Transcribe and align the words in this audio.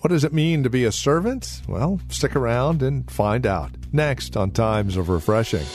What 0.00 0.10
does 0.10 0.22
it 0.22 0.32
mean 0.32 0.62
to 0.62 0.70
be 0.70 0.84
a 0.84 0.92
servant? 0.92 1.60
Well, 1.66 1.98
stick 2.08 2.36
around 2.36 2.84
and 2.84 3.10
find 3.10 3.44
out. 3.44 3.72
Next 3.92 4.36
on 4.36 4.52
Times 4.52 4.96
of 4.96 5.08
Refreshing. 5.08 5.66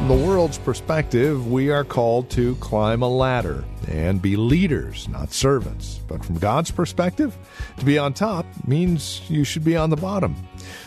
From 0.00 0.18
the 0.18 0.26
world's 0.26 0.56
perspective, 0.56 1.52
we 1.52 1.68
are 1.68 1.84
called 1.84 2.30
to 2.30 2.54
climb 2.56 3.02
a 3.02 3.08
ladder 3.08 3.62
and 3.86 4.20
be 4.20 4.34
leaders, 4.34 5.06
not 5.10 5.30
servants. 5.30 6.00
But 6.08 6.24
from 6.24 6.38
God's 6.38 6.70
perspective, 6.70 7.36
to 7.76 7.84
be 7.84 7.98
on 7.98 8.14
top 8.14 8.46
means 8.66 9.20
you 9.28 9.44
should 9.44 9.62
be 9.62 9.76
on 9.76 9.90
the 9.90 9.96
bottom. 9.96 10.34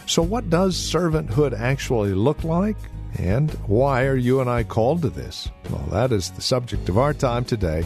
So, 0.08 0.24
what 0.24 0.50
does 0.50 0.76
servanthood 0.76 1.58
actually 1.58 2.16
look 2.16 2.44
like? 2.44 2.76
And 3.20 3.52
why 3.68 4.06
are 4.06 4.16
you 4.16 4.42
and 4.42 4.50
I 4.50 4.64
called 4.64 5.04
to 5.04 5.10
this? 5.12 5.48
Well, 5.70 5.86
that 5.92 6.12
is 6.12 6.32
the 6.32 6.42
subject 6.42 6.90
of 6.90 6.98
our 6.98 7.14
time 7.14 7.46
today 7.46 7.86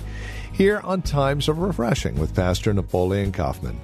here 0.54 0.80
on 0.86 1.02
Times 1.02 1.50
of 1.50 1.60
Refreshing 1.60 2.16
with 2.16 2.34
Pastor 2.34 2.74
Napoleon 2.74 3.34
Kaufman. 3.34 3.80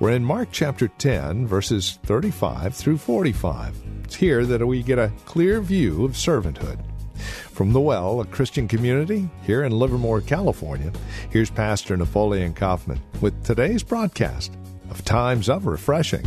We're 0.00 0.10
in 0.10 0.24
Mark 0.24 0.48
chapter 0.50 0.88
10, 0.88 1.46
verses 1.46 2.00
35 2.02 2.74
through 2.74 2.98
45. 2.98 3.80
It's 4.02 4.16
here 4.16 4.44
that 4.44 4.66
we 4.66 4.82
get 4.82 4.98
a 4.98 5.12
clear 5.26 5.60
view 5.60 6.04
of 6.04 6.12
servanthood. 6.12 6.87
From 7.18 7.72
The 7.72 7.80
Well, 7.80 8.20
a 8.20 8.26
Christian 8.26 8.68
community 8.68 9.28
here 9.42 9.64
in 9.64 9.72
Livermore, 9.72 10.20
California, 10.20 10.92
here's 11.30 11.50
Pastor 11.50 11.96
Napoleon 11.96 12.54
Kaufman 12.54 13.00
with 13.20 13.44
today's 13.44 13.82
broadcast 13.82 14.52
of 14.90 15.04
Times 15.04 15.48
of 15.48 15.66
Refreshing. 15.66 16.26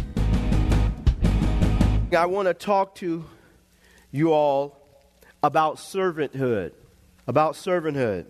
I 2.15 2.25
want 2.25 2.47
to 2.47 2.53
talk 2.53 2.95
to 2.95 3.23
you 4.11 4.33
all 4.33 4.77
about 5.41 5.77
servanthood. 5.77 6.73
About 7.27 7.53
servanthood. 7.53 8.25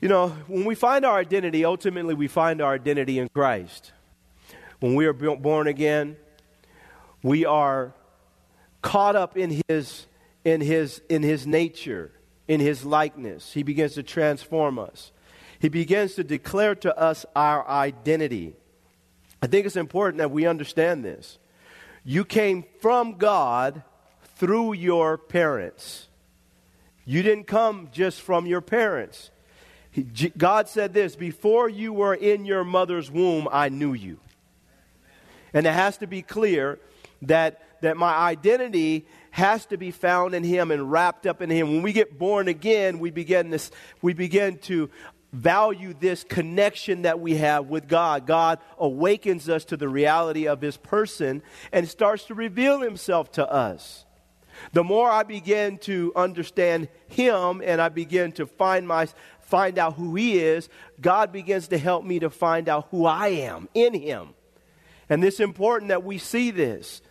You 0.00 0.08
know, 0.08 0.28
when 0.48 0.64
we 0.64 0.74
find 0.74 1.04
our 1.04 1.18
identity, 1.18 1.64
ultimately 1.64 2.14
we 2.14 2.28
find 2.28 2.60
our 2.60 2.74
identity 2.74 3.18
in 3.18 3.28
Christ. 3.28 3.92
When 4.80 4.94
we 4.94 5.06
are 5.06 5.12
born 5.12 5.66
again, 5.66 6.16
we 7.22 7.44
are 7.44 7.94
caught 8.82 9.16
up 9.16 9.36
in 9.36 9.62
his 9.68 10.06
in 10.44 10.60
his 10.60 11.00
in 11.08 11.22
his 11.22 11.46
nature 11.46 12.12
in 12.46 12.60
his 12.60 12.84
likeness 12.84 13.52
he 13.52 13.62
begins 13.62 13.94
to 13.94 14.02
transform 14.02 14.78
us. 14.78 15.12
He 15.58 15.68
begins 15.68 16.14
to 16.16 16.24
declare 16.24 16.74
to 16.76 16.96
us 16.98 17.24
our 17.34 17.66
identity. 17.66 18.54
I 19.40 19.46
think 19.46 19.66
it's 19.66 19.76
important 19.76 20.18
that 20.18 20.30
we 20.30 20.46
understand 20.46 21.04
this. 21.04 21.38
You 22.04 22.24
came 22.24 22.64
from 22.80 23.16
god 23.16 23.82
through 24.36 24.74
your 24.74 25.16
parents. 25.16 26.08
You 27.06 27.22
didn't 27.22 27.46
come 27.46 27.88
just 27.92 28.20
from 28.20 28.46
your 28.46 28.60
parents. 28.60 29.30
God 30.36 30.68
said 30.68 30.92
this 30.92 31.16
before 31.16 31.68
you 31.68 31.92
were 31.92 32.14
in 32.14 32.44
your 32.44 32.64
mother's 32.64 33.10
womb 33.10 33.48
i 33.50 33.68
knew 33.68 33.94
you. 33.94 34.18
And 35.54 35.66
it 35.66 35.72
has 35.72 35.98
to 35.98 36.06
be 36.06 36.20
clear 36.20 36.78
that 37.22 37.62
that 37.80 37.96
my 37.96 38.12
identity 38.12 39.06
has 39.34 39.66
to 39.66 39.76
be 39.76 39.90
found 39.90 40.32
in 40.32 40.44
him 40.44 40.70
and 40.70 40.92
wrapped 40.92 41.26
up 41.26 41.42
in 41.42 41.50
him. 41.50 41.68
When 41.72 41.82
we 41.82 41.92
get 41.92 42.16
born 42.16 42.46
again, 42.46 43.00
we 43.00 43.10
begin 43.10 43.50
this 43.50 43.72
we 44.00 44.14
begin 44.14 44.58
to 44.58 44.88
value 45.32 45.92
this 45.92 46.22
connection 46.22 47.02
that 47.02 47.18
we 47.18 47.34
have 47.34 47.66
with 47.66 47.88
God. 47.88 48.28
God 48.28 48.60
awakens 48.78 49.48
us 49.48 49.64
to 49.64 49.76
the 49.76 49.88
reality 49.88 50.46
of 50.46 50.60
his 50.60 50.76
person 50.76 51.42
and 51.72 51.88
starts 51.88 52.26
to 52.26 52.34
reveal 52.34 52.78
himself 52.78 53.32
to 53.32 53.50
us. 53.50 54.04
The 54.72 54.84
more 54.84 55.10
I 55.10 55.24
begin 55.24 55.78
to 55.78 56.12
understand 56.14 56.86
him 57.08 57.60
and 57.64 57.80
I 57.80 57.88
begin 57.88 58.30
to 58.32 58.46
find 58.46 58.86
my 58.86 59.08
find 59.40 59.80
out 59.80 59.94
who 59.94 60.14
he 60.14 60.38
is, 60.38 60.68
God 61.00 61.32
begins 61.32 61.66
to 61.68 61.78
help 61.78 62.04
me 62.04 62.20
to 62.20 62.30
find 62.30 62.68
out 62.68 62.86
who 62.92 63.04
I 63.04 63.30
am 63.30 63.68
in 63.74 63.94
him. 63.94 64.28
And 65.08 65.24
it's 65.24 65.40
important 65.40 65.88
that 65.88 66.04
we 66.04 66.18
see 66.18 66.52
this 66.52 67.02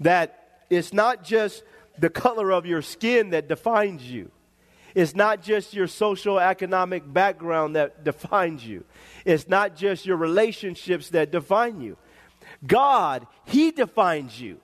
that 0.00 0.45
it's 0.70 0.92
not 0.92 1.24
just 1.24 1.62
the 1.98 2.10
color 2.10 2.50
of 2.50 2.66
your 2.66 2.82
skin 2.82 3.30
that 3.30 3.48
defines 3.48 4.10
you. 4.10 4.30
It's 4.94 5.14
not 5.14 5.42
just 5.42 5.74
your 5.74 5.86
social 5.86 6.40
economic 6.40 7.10
background 7.12 7.76
that 7.76 8.02
defines 8.02 8.66
you. 8.66 8.84
It's 9.24 9.46
not 9.46 9.76
just 9.76 10.06
your 10.06 10.16
relationships 10.16 11.10
that 11.10 11.30
define 11.30 11.80
you. 11.80 11.98
God, 12.66 13.26
He 13.44 13.70
defines 13.70 14.40
you. 14.40 14.58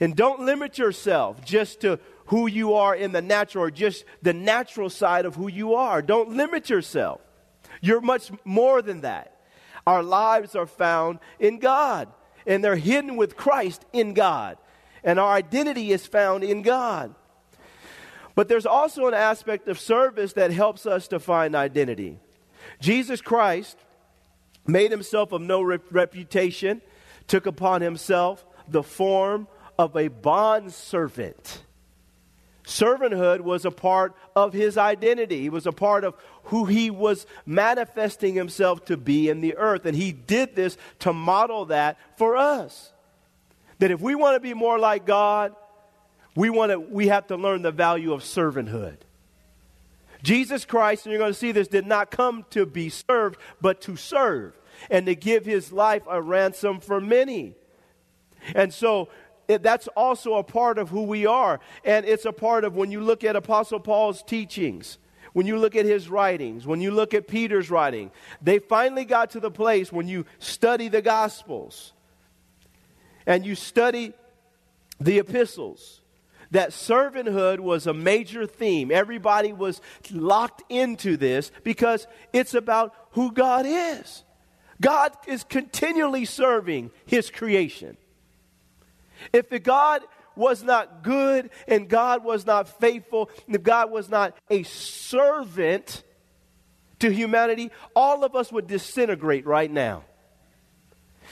And 0.00 0.16
don't 0.16 0.40
limit 0.40 0.78
yourself 0.78 1.44
just 1.44 1.80
to 1.82 2.00
who 2.26 2.46
you 2.46 2.74
are 2.74 2.94
in 2.94 3.12
the 3.12 3.20
natural 3.20 3.64
or 3.64 3.70
just 3.70 4.04
the 4.22 4.32
natural 4.32 4.88
side 4.88 5.26
of 5.26 5.34
who 5.34 5.48
you 5.48 5.74
are. 5.74 6.00
Don't 6.00 6.36
limit 6.36 6.70
yourself. 6.70 7.20
You're 7.82 8.00
much 8.00 8.30
more 8.44 8.80
than 8.80 9.02
that. 9.02 9.36
Our 9.86 10.02
lives 10.02 10.54
are 10.54 10.66
found 10.66 11.18
in 11.38 11.58
God 11.58 12.08
and 12.46 12.64
they're 12.64 12.76
hidden 12.76 13.16
with 13.16 13.36
Christ 13.36 13.84
in 13.92 14.14
God. 14.14 14.56
And 15.02 15.18
our 15.18 15.32
identity 15.32 15.92
is 15.92 16.06
found 16.06 16.44
in 16.44 16.62
God. 16.62 17.14
But 18.34 18.48
there's 18.48 18.66
also 18.66 19.06
an 19.06 19.14
aspect 19.14 19.68
of 19.68 19.78
service 19.78 20.34
that 20.34 20.50
helps 20.50 20.86
us 20.86 21.08
to 21.08 21.18
find 21.18 21.54
identity. 21.54 22.18
Jesus 22.80 23.20
Christ 23.20 23.78
made 24.66 24.90
himself 24.90 25.32
of 25.32 25.40
no 25.40 25.62
reputation, 25.62 26.80
took 27.26 27.46
upon 27.46 27.82
himself 27.82 28.44
the 28.68 28.82
form 28.82 29.48
of 29.78 29.96
a 29.96 30.08
bond 30.08 30.72
servant. 30.72 31.64
Servanthood 32.64 33.40
was 33.40 33.64
a 33.64 33.70
part 33.70 34.14
of 34.36 34.52
his 34.52 34.78
identity. 34.78 35.40
He 35.40 35.50
was 35.50 35.66
a 35.66 35.72
part 35.72 36.04
of 36.04 36.14
who 36.44 36.66
he 36.66 36.90
was 36.90 37.26
manifesting 37.44 38.34
himself 38.34 38.84
to 38.84 38.96
be 38.96 39.28
in 39.28 39.40
the 39.40 39.56
earth. 39.56 39.86
And 39.86 39.96
he 39.96 40.12
did 40.12 40.54
this 40.54 40.76
to 41.00 41.12
model 41.12 41.66
that 41.66 41.98
for 42.16 42.36
us. 42.36 42.92
That 43.80 43.90
if 43.90 44.00
we 44.00 44.14
want 44.14 44.36
to 44.36 44.40
be 44.40 44.54
more 44.54 44.78
like 44.78 45.04
God, 45.06 45.54
we, 46.36 46.50
want 46.50 46.70
to, 46.70 46.78
we 46.78 47.08
have 47.08 47.26
to 47.28 47.36
learn 47.36 47.62
the 47.62 47.72
value 47.72 48.12
of 48.12 48.22
servanthood. 48.22 48.98
Jesus 50.22 50.66
Christ, 50.66 51.06
and 51.06 51.12
you're 51.12 51.18
going 51.18 51.32
to 51.32 51.38
see 51.38 51.52
this, 51.52 51.66
did 51.66 51.86
not 51.86 52.10
come 52.10 52.44
to 52.50 52.66
be 52.66 52.90
served, 52.90 53.38
but 53.60 53.80
to 53.82 53.96
serve 53.96 54.54
and 54.90 55.06
to 55.06 55.14
give 55.14 55.46
his 55.46 55.72
life 55.72 56.02
a 56.08 56.20
ransom 56.20 56.80
for 56.80 57.00
many. 57.00 57.54
And 58.54 58.72
so 58.72 59.08
that's 59.48 59.88
also 59.88 60.34
a 60.34 60.44
part 60.44 60.78
of 60.78 60.90
who 60.90 61.02
we 61.02 61.24
are. 61.24 61.58
And 61.82 62.04
it's 62.04 62.26
a 62.26 62.32
part 62.32 62.64
of 62.64 62.76
when 62.76 62.90
you 62.90 63.00
look 63.00 63.24
at 63.24 63.34
Apostle 63.34 63.80
Paul's 63.80 64.22
teachings, 64.22 64.98
when 65.32 65.46
you 65.46 65.56
look 65.56 65.74
at 65.74 65.86
his 65.86 66.10
writings, 66.10 66.66
when 66.66 66.82
you 66.82 66.90
look 66.90 67.14
at 67.14 67.28
Peter's 67.28 67.70
writing, 67.70 68.10
they 68.42 68.58
finally 68.58 69.06
got 69.06 69.30
to 69.30 69.40
the 69.40 69.50
place 69.50 69.90
when 69.90 70.06
you 70.06 70.26
study 70.38 70.88
the 70.88 71.02
Gospels 71.02 71.94
and 73.26 73.44
you 73.44 73.54
study 73.54 74.12
the 75.00 75.18
epistles 75.18 76.00
that 76.50 76.70
servanthood 76.70 77.60
was 77.60 77.86
a 77.86 77.94
major 77.94 78.46
theme. 78.46 78.90
Everybody 78.90 79.52
was 79.52 79.80
locked 80.10 80.62
into 80.68 81.16
this 81.16 81.52
because 81.62 82.06
it's 82.32 82.54
about 82.54 82.94
who 83.12 83.32
God 83.32 83.66
is. 83.66 84.24
God 84.80 85.12
is 85.26 85.44
continually 85.44 86.24
serving 86.24 86.90
his 87.06 87.30
creation. 87.30 87.96
If 89.32 89.50
God 89.62 90.02
was 90.34 90.62
not 90.62 91.02
good 91.02 91.50
and 91.68 91.88
God 91.88 92.24
was 92.24 92.46
not 92.46 92.80
faithful, 92.80 93.30
if 93.46 93.62
God 93.62 93.90
was 93.90 94.08
not 94.08 94.36
a 94.48 94.62
servant 94.62 96.02
to 97.00 97.12
humanity, 97.12 97.70
all 97.94 98.24
of 98.24 98.34
us 98.34 98.50
would 98.50 98.66
disintegrate 98.66 99.46
right 99.46 99.70
now. 99.70 100.04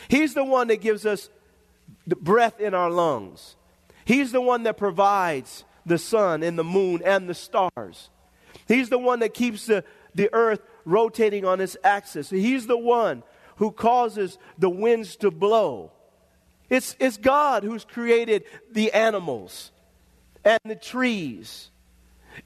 He's 0.08 0.34
the 0.34 0.44
one 0.44 0.68
that 0.68 0.80
gives 0.80 1.06
us 1.06 1.28
the 2.06 2.16
breath 2.16 2.60
in 2.60 2.74
our 2.74 2.90
lungs. 2.90 3.56
He's 4.04 4.32
the 4.32 4.40
one 4.40 4.62
that 4.62 4.76
provides 4.76 5.64
the 5.84 5.98
sun 5.98 6.42
and 6.42 6.58
the 6.58 6.64
moon 6.64 7.02
and 7.04 7.28
the 7.28 7.34
stars. 7.34 8.10
He's 8.66 8.88
the 8.88 8.98
one 8.98 9.20
that 9.20 9.34
keeps 9.34 9.66
the, 9.66 9.84
the 10.14 10.30
earth 10.32 10.60
rotating 10.84 11.44
on 11.44 11.60
its 11.60 11.76
axis. 11.84 12.30
He's 12.30 12.66
the 12.66 12.78
one 12.78 13.22
who 13.56 13.70
causes 13.70 14.38
the 14.58 14.70
winds 14.70 15.16
to 15.16 15.30
blow. 15.30 15.92
It's, 16.70 16.96
it's 16.98 17.16
God 17.16 17.64
who's 17.64 17.84
created 17.84 18.44
the 18.70 18.92
animals 18.92 19.72
and 20.44 20.60
the 20.64 20.76
trees 20.76 21.70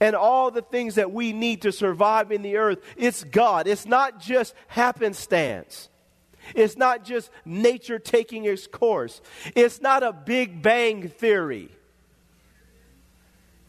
and 0.01 0.17
all 0.17 0.51
the 0.51 0.63
things 0.63 0.95
that 0.95 1.13
we 1.13 1.33
need 1.33 1.63
to 1.63 1.73
survive 1.73 2.33
in 2.33 2.43
the 2.43 2.57
earth. 2.57 2.79
It's 2.97 3.25
God. 3.25 3.67
It's 3.67 3.87
not 3.87 4.21
just 4.21 4.55
happenstance. 4.69 5.89
It's 6.55 6.77
not 6.77 7.05
just 7.05 7.31
nature 7.45 7.99
taking 7.99 8.45
its 8.45 8.67
course. 8.67 9.21
It's 9.55 9.81
not 9.81 10.03
a 10.03 10.13
big 10.13 10.63
bang 10.63 11.09
theory. 11.09 11.71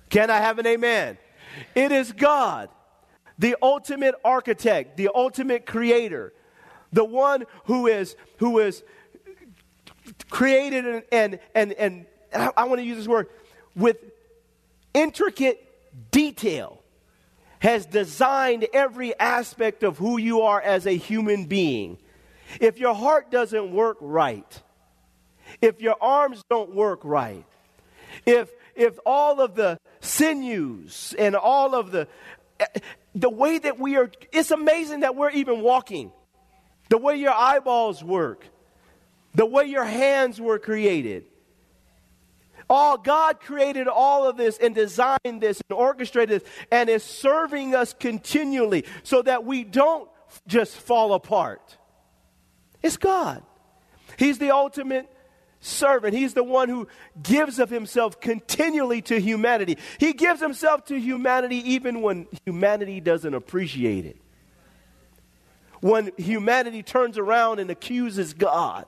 Can 0.09 0.29
I 0.29 0.37
have 0.37 0.59
an 0.59 0.67
amen? 0.67 1.17
It 1.75 1.91
is 1.91 2.11
God, 2.11 2.69
the 3.39 3.55
ultimate 3.61 4.15
architect, 4.23 4.97
the 4.97 5.09
ultimate 5.13 5.65
creator, 5.65 6.33
the 6.91 7.03
one 7.03 7.45
who 7.65 7.87
is 7.87 8.15
who 8.37 8.59
is 8.59 8.83
created 10.29 10.85
and 10.85 11.03
and 11.11 11.39
and, 11.55 11.73
and 11.73 12.05
I, 12.33 12.51
I 12.57 12.63
want 12.65 12.79
to 12.79 12.85
use 12.85 12.97
this 12.97 13.07
word 13.07 13.27
with 13.75 13.97
intricate 14.93 16.11
detail 16.11 16.79
has 17.59 17.85
designed 17.85 18.67
every 18.73 19.17
aspect 19.19 19.83
of 19.83 19.97
who 19.97 20.17
you 20.17 20.41
are 20.41 20.61
as 20.61 20.85
a 20.85 20.91
human 20.91 21.45
being. 21.45 21.97
If 22.59 22.79
your 22.79 22.93
heart 22.93 23.31
doesn't 23.31 23.71
work 23.71 23.97
right, 24.01 24.61
if 25.61 25.81
your 25.81 25.95
arms 26.01 26.43
don't 26.49 26.73
work 26.73 27.01
right, 27.03 27.45
if 28.25 28.49
if 28.75 28.97
all 29.05 29.39
of 29.39 29.55
the 29.55 29.77
sinews 29.99 31.15
and 31.17 31.35
all 31.35 31.75
of 31.75 31.91
the 31.91 32.07
the 33.15 33.29
way 33.29 33.57
that 33.57 33.79
we 33.79 33.97
are 33.97 34.11
it's 34.31 34.51
amazing 34.51 35.01
that 35.01 35.15
we're 35.15 35.31
even 35.31 35.61
walking. 35.61 36.11
The 36.89 36.97
way 36.97 37.15
your 37.15 37.33
eyeballs 37.33 38.03
work, 38.03 38.45
the 39.33 39.45
way 39.45 39.65
your 39.65 39.85
hands 39.85 40.39
were 40.39 40.59
created. 40.59 41.25
All 42.69 42.97
God 42.97 43.39
created 43.39 43.87
all 43.87 44.27
of 44.27 44.37
this 44.37 44.57
and 44.57 44.73
designed 44.73 45.41
this 45.41 45.61
and 45.69 45.77
orchestrated 45.77 46.41
this 46.41 46.49
and 46.71 46.89
is 46.89 47.03
serving 47.03 47.75
us 47.75 47.93
continually 47.93 48.85
so 49.03 49.21
that 49.21 49.45
we 49.45 49.63
don't 49.63 50.09
just 50.47 50.75
fall 50.75 51.13
apart. 51.13 51.77
It's 52.83 52.97
God. 52.97 53.41
He's 54.17 54.37
the 54.37 54.51
ultimate 54.51 55.09
servant. 55.61 56.13
He's 56.13 56.33
the 56.33 56.43
one 56.43 56.69
who 56.69 56.87
gives 57.21 57.57
of 57.57 57.69
himself 57.69 58.19
continually 58.19 59.01
to 59.03 59.19
humanity. 59.19 59.77
He 59.97 60.13
gives 60.13 60.41
himself 60.41 60.85
to 60.85 60.99
humanity 60.99 61.71
even 61.71 62.01
when 62.01 62.27
humanity 62.45 62.99
doesn't 62.99 63.33
appreciate 63.33 64.05
it. 64.05 64.17
When 65.79 66.11
humanity 66.17 66.83
turns 66.83 67.17
around 67.17 67.59
and 67.59 67.69
accuses 67.69 68.33
God 68.33 68.85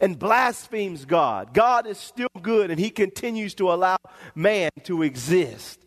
and 0.00 0.18
blasphemes 0.18 1.04
God. 1.04 1.52
God 1.52 1.86
is 1.86 1.98
still 1.98 2.28
good 2.40 2.70
and 2.70 2.78
he 2.78 2.90
continues 2.90 3.54
to 3.56 3.72
allow 3.72 3.96
man 4.34 4.70
to 4.84 5.02
exist. 5.02 5.80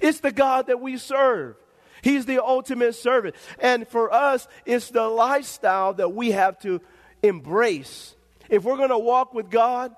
It's 0.00 0.20
the 0.20 0.32
God 0.32 0.66
that 0.66 0.80
we 0.80 0.96
serve. 0.98 1.56
He's 2.04 2.26
the 2.26 2.44
ultimate 2.44 2.94
servant. 2.94 3.34
And 3.58 3.88
for 3.88 4.12
us, 4.12 4.46
it's 4.66 4.90
the 4.90 5.08
lifestyle 5.08 5.94
that 5.94 6.10
we 6.10 6.32
have 6.32 6.58
to 6.60 6.82
embrace. 7.22 8.14
If 8.50 8.62
we're 8.62 8.76
going 8.76 8.90
to 8.90 8.98
walk 8.98 9.32
with 9.32 9.48
God, 9.48 9.96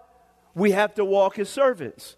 we 0.55 0.71
have 0.71 0.95
to 0.95 1.05
walk 1.05 1.41
as 1.41 1.51
servants. 1.51 2.15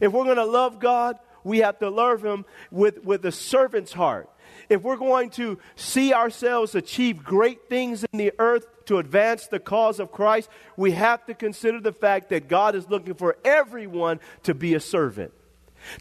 If 0.00 0.12
we're 0.12 0.24
going 0.24 0.38
to 0.38 0.44
love 0.44 0.80
God, 0.80 1.20
we 1.44 1.58
have 1.58 1.78
to 1.78 1.88
love 1.88 2.24
Him 2.24 2.44
with, 2.72 3.04
with 3.04 3.24
a 3.24 3.30
servant's 3.30 3.92
heart. 3.92 4.28
If 4.68 4.82
we're 4.82 4.96
going 4.96 5.30
to 5.30 5.60
see 5.76 6.12
ourselves 6.12 6.74
achieve 6.74 7.22
great 7.22 7.68
things 7.68 8.04
in 8.12 8.18
the 8.18 8.32
earth, 8.40 8.66
to 8.86 8.98
advance 8.98 9.46
the 9.46 9.60
cause 9.60 10.00
of 10.00 10.10
Christ, 10.10 10.48
we 10.76 10.90
have 10.90 11.24
to 11.26 11.34
consider 11.34 11.80
the 11.80 11.92
fact 11.92 12.30
that 12.30 12.48
God 12.48 12.74
is 12.74 12.90
looking 12.90 13.14
for 13.14 13.36
everyone 13.44 14.18
to 14.42 14.52
be 14.54 14.74
a 14.74 14.80
servant. 14.80 15.32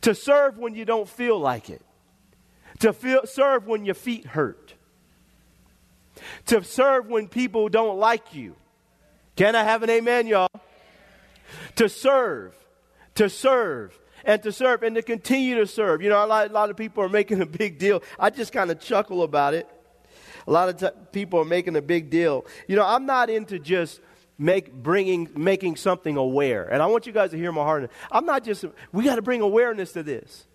To 0.02 0.16
serve 0.16 0.58
when 0.58 0.74
you 0.74 0.86
don't 0.86 1.08
feel 1.08 1.38
like 1.40 1.70
it. 1.70 1.84
To 2.82 2.94
feel, 2.94 3.22
serve 3.26 3.68
when 3.68 3.86
your 3.86 3.96
feet 3.96 4.26
hurt. 4.26 4.76
To 6.48 6.64
serve 6.64 7.08
when 7.08 7.28
people 7.28 7.70
don't 7.70 7.98
like 7.98 8.36
you. 8.36 8.56
Can 9.36 9.56
I 9.56 9.64
have 9.64 9.82
an 9.82 9.90
amen, 9.90 10.28
y'all? 10.28 10.50
To 11.78 11.90
serve. 11.90 12.54
To 13.16 13.30
serve 13.30 13.98
and 14.24 14.42
to 14.44 14.52
serve 14.52 14.84
and 14.84 14.96
to 14.96 15.02
continue 15.02 15.56
to 15.56 15.68
serve. 15.68 16.02
You 16.02 16.10
know, 16.10 16.24
a 16.24 16.28
lot, 16.28 16.50
a 16.50 16.54
lot 16.54 16.70
of 16.70 16.78
people 16.78 17.04
are 17.04 17.10
making 17.10 17.42
a 17.42 17.46
big 17.46 17.78
deal. 17.78 18.04
I 18.20 18.30
just 18.30 18.54
kind 18.54 18.72
of 18.72 18.80
chuckle 18.80 19.24
about 19.24 19.54
it. 19.54 19.68
A 20.48 20.52
lot 20.52 20.70
of 20.70 20.78
t- 20.78 21.00
people 21.12 21.40
are 21.40 21.46
making 21.46 21.76
a 21.76 21.82
big 21.82 22.10
deal. 22.10 22.46
You 22.68 22.76
know, 22.76 22.86
I'm 22.86 23.06
not 23.06 23.30
into 23.30 23.60
just 23.60 24.00
make 24.38 24.74
bringing 24.74 25.30
making 25.36 25.76
something 25.76 26.18
aware. 26.18 26.66
And 26.66 26.82
I 26.82 26.88
want 26.88 27.06
you 27.06 27.14
guys 27.14 27.32
to 27.32 27.38
hear 27.38 27.52
my 27.52 27.64
heart. 27.64 27.92
I'm 28.12 28.26
not 28.26 28.44
just 28.44 28.66
we 28.92 29.04
got 29.04 29.16
to 29.16 29.22
bring 29.22 29.42
awareness 29.42 29.94
to 29.94 30.04
this. 30.04 30.48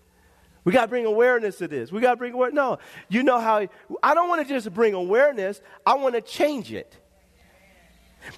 We 0.67 0.73
got 0.73 0.83
to 0.83 0.89
bring 0.89 1.07
awareness 1.07 1.59
to 1.59 1.69
this. 1.69 1.93
We 1.93 2.01
got 2.01 2.11
to 2.11 2.17
bring 2.17 2.33
awareness. 2.33 2.57
No, 2.57 2.79
you 3.09 3.23
know 3.23 3.39
how 3.39 3.69
I 4.03 4.15
don't 4.15 4.29
want 4.29 4.43
to 4.43 4.53
just 4.53 4.75
bring 4.75 4.95
awareness. 4.95 5.63
I 5.87 5.95
want 5.95 6.17
to 6.17 6.21
change 6.21 6.73
it. 6.73 6.99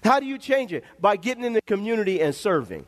How 0.05 0.21
do 0.21 0.27
you 0.27 0.37
change 0.37 0.75
it? 0.75 0.85
By 1.01 1.17
getting 1.17 1.43
in 1.43 1.55
the 1.55 1.63
community 1.63 2.21
and 2.21 2.35
serving. 2.35 2.85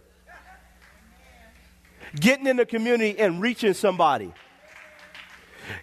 Getting 2.14 2.46
in 2.46 2.58
the 2.58 2.66
community 2.66 3.18
and 3.18 3.40
reaching 3.40 3.72
somebody 3.72 4.32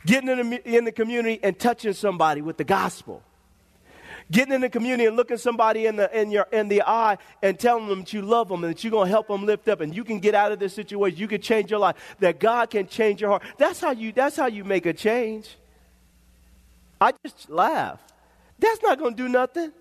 getting 0.05 0.29
in 0.29 0.49
the, 0.49 0.75
in 0.77 0.83
the 0.83 0.91
community 0.91 1.39
and 1.41 1.57
touching 1.57 1.93
somebody 1.93 2.41
with 2.41 2.57
the 2.57 2.63
gospel 2.63 3.23
getting 4.31 4.53
in 4.53 4.61
the 4.61 4.69
community 4.69 5.05
and 5.05 5.15
looking 5.15 5.37
somebody 5.37 5.85
in 5.85 5.95
the 5.95 6.19
in 6.19 6.31
your 6.31 6.47
in 6.51 6.67
the 6.67 6.81
eye 6.81 7.17
and 7.41 7.59
telling 7.59 7.87
them 7.87 7.99
that 7.99 8.13
you 8.13 8.21
love 8.21 8.49
them 8.49 8.63
and 8.63 8.73
that 8.73 8.83
you're 8.83 8.91
going 8.91 9.07
to 9.07 9.11
help 9.11 9.27
them 9.27 9.45
lift 9.45 9.67
up 9.67 9.81
and 9.81 9.95
you 9.95 10.03
can 10.03 10.19
get 10.19 10.35
out 10.35 10.51
of 10.51 10.59
this 10.59 10.73
situation. 10.73 11.17
You 11.17 11.27
can 11.27 11.41
change 11.41 11.71
your 11.71 11.79
life. 11.79 11.95
That 12.19 12.39
god 12.39 12.69
can 12.69 12.87
change 12.87 13.21
your 13.21 13.31
heart. 13.31 13.43
That's 13.57 13.79
how 13.79 13.91
you 13.91 14.11
that's 14.11 14.35
how 14.35 14.47
you 14.47 14.63
make 14.63 14.85
a 14.85 14.93
change. 14.93 15.57
I 16.99 17.13
just 17.25 17.49
laugh. 17.49 18.01
That's 18.59 18.81
not 18.81 18.97
going 18.97 19.15
to 19.15 19.23
do 19.23 19.29
nothing. 19.29 19.71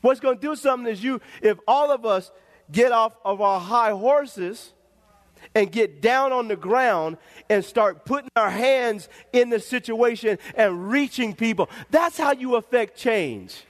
What's 0.00 0.20
going 0.20 0.36
to 0.36 0.40
do 0.40 0.56
something 0.56 0.92
is 0.92 1.02
you 1.02 1.20
if 1.40 1.58
all 1.66 1.92
of 1.92 2.04
us 2.04 2.32
get 2.70 2.92
off 2.92 3.16
of 3.24 3.40
our 3.40 3.60
high 3.60 3.90
horses 3.92 4.72
and 5.54 5.70
get 5.70 6.00
down 6.00 6.32
on 6.32 6.48
the 6.48 6.56
ground 6.56 7.18
and 7.48 7.64
start 7.64 8.04
putting 8.04 8.30
our 8.36 8.50
hands 8.50 9.08
in 9.32 9.50
the 9.50 9.60
situation 9.60 10.38
and 10.54 10.90
reaching 10.90 11.34
people. 11.34 11.68
That's 11.90 12.18
how 12.18 12.32
you 12.32 12.56
affect 12.56 12.96
change. 12.96 13.64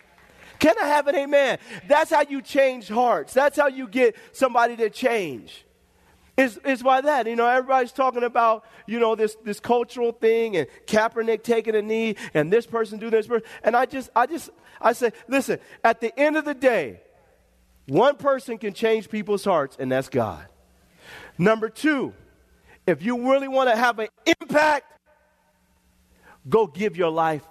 Can 0.58 0.74
I 0.80 0.86
have 0.86 1.08
an 1.08 1.16
amen? 1.16 1.58
That's 1.88 2.10
how 2.10 2.22
you 2.22 2.40
change 2.40 2.88
hearts. 2.88 3.34
That's 3.34 3.58
how 3.58 3.66
you 3.66 3.88
get 3.88 4.16
somebody 4.30 4.76
to 4.76 4.90
change. 4.90 5.64
It's, 6.36 6.58
it's 6.64 6.82
by 6.82 7.00
that. 7.00 7.26
You 7.26 7.36
know, 7.36 7.46
everybody's 7.46 7.92
talking 7.92 8.22
about, 8.22 8.64
you 8.86 9.00
know, 9.00 9.14
this, 9.14 9.36
this 9.44 9.60
cultural 9.60 10.12
thing 10.12 10.56
and 10.56 10.66
Kaepernick 10.86 11.42
taking 11.42 11.74
a 11.74 11.82
knee 11.82 12.16
and 12.32 12.52
this 12.52 12.64
person 12.64 12.98
doing 12.98 13.10
this. 13.10 13.26
Person. 13.26 13.46
And 13.64 13.76
I 13.76 13.86
just, 13.86 14.10
I 14.14 14.26
just, 14.26 14.50
I 14.80 14.92
say, 14.92 15.12
listen, 15.28 15.58
at 15.84 16.00
the 16.00 16.18
end 16.18 16.36
of 16.36 16.44
the 16.44 16.54
day, 16.54 17.00
one 17.86 18.16
person 18.16 18.56
can 18.58 18.72
change 18.72 19.10
people's 19.10 19.44
hearts, 19.44 19.76
and 19.78 19.90
that's 19.90 20.08
God. 20.08 20.46
Number 21.38 21.68
two, 21.68 22.14
if 22.86 23.02
you 23.02 23.30
really 23.30 23.48
want 23.48 23.70
to 23.70 23.76
have 23.76 23.98
an 23.98 24.08
impact, 24.26 24.86
go 26.48 26.66
give 26.66 26.96
your 26.96 27.10
life 27.10 27.42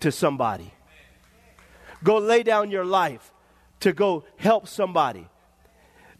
to 0.00 0.12
somebody. 0.12 0.72
Go 2.02 2.18
lay 2.18 2.42
down 2.42 2.70
your 2.70 2.84
life 2.84 3.32
to 3.80 3.92
go 3.92 4.24
help 4.36 4.68
somebody. 4.68 5.26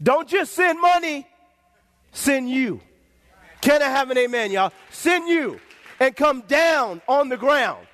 Don't 0.01 0.27
just 0.27 0.53
send 0.53 0.79
money, 0.81 1.27
send 2.11 2.49
you. 2.49 2.81
Can 3.61 3.81
I 3.81 3.89
have 3.89 4.09
an 4.09 4.17
amen, 4.17 4.51
y'all? 4.51 4.71
Send 4.89 5.27
you 5.27 5.59
and 5.99 6.15
come 6.15 6.41
down 6.41 7.01
on 7.07 7.29
the 7.29 7.37
ground 7.37 7.85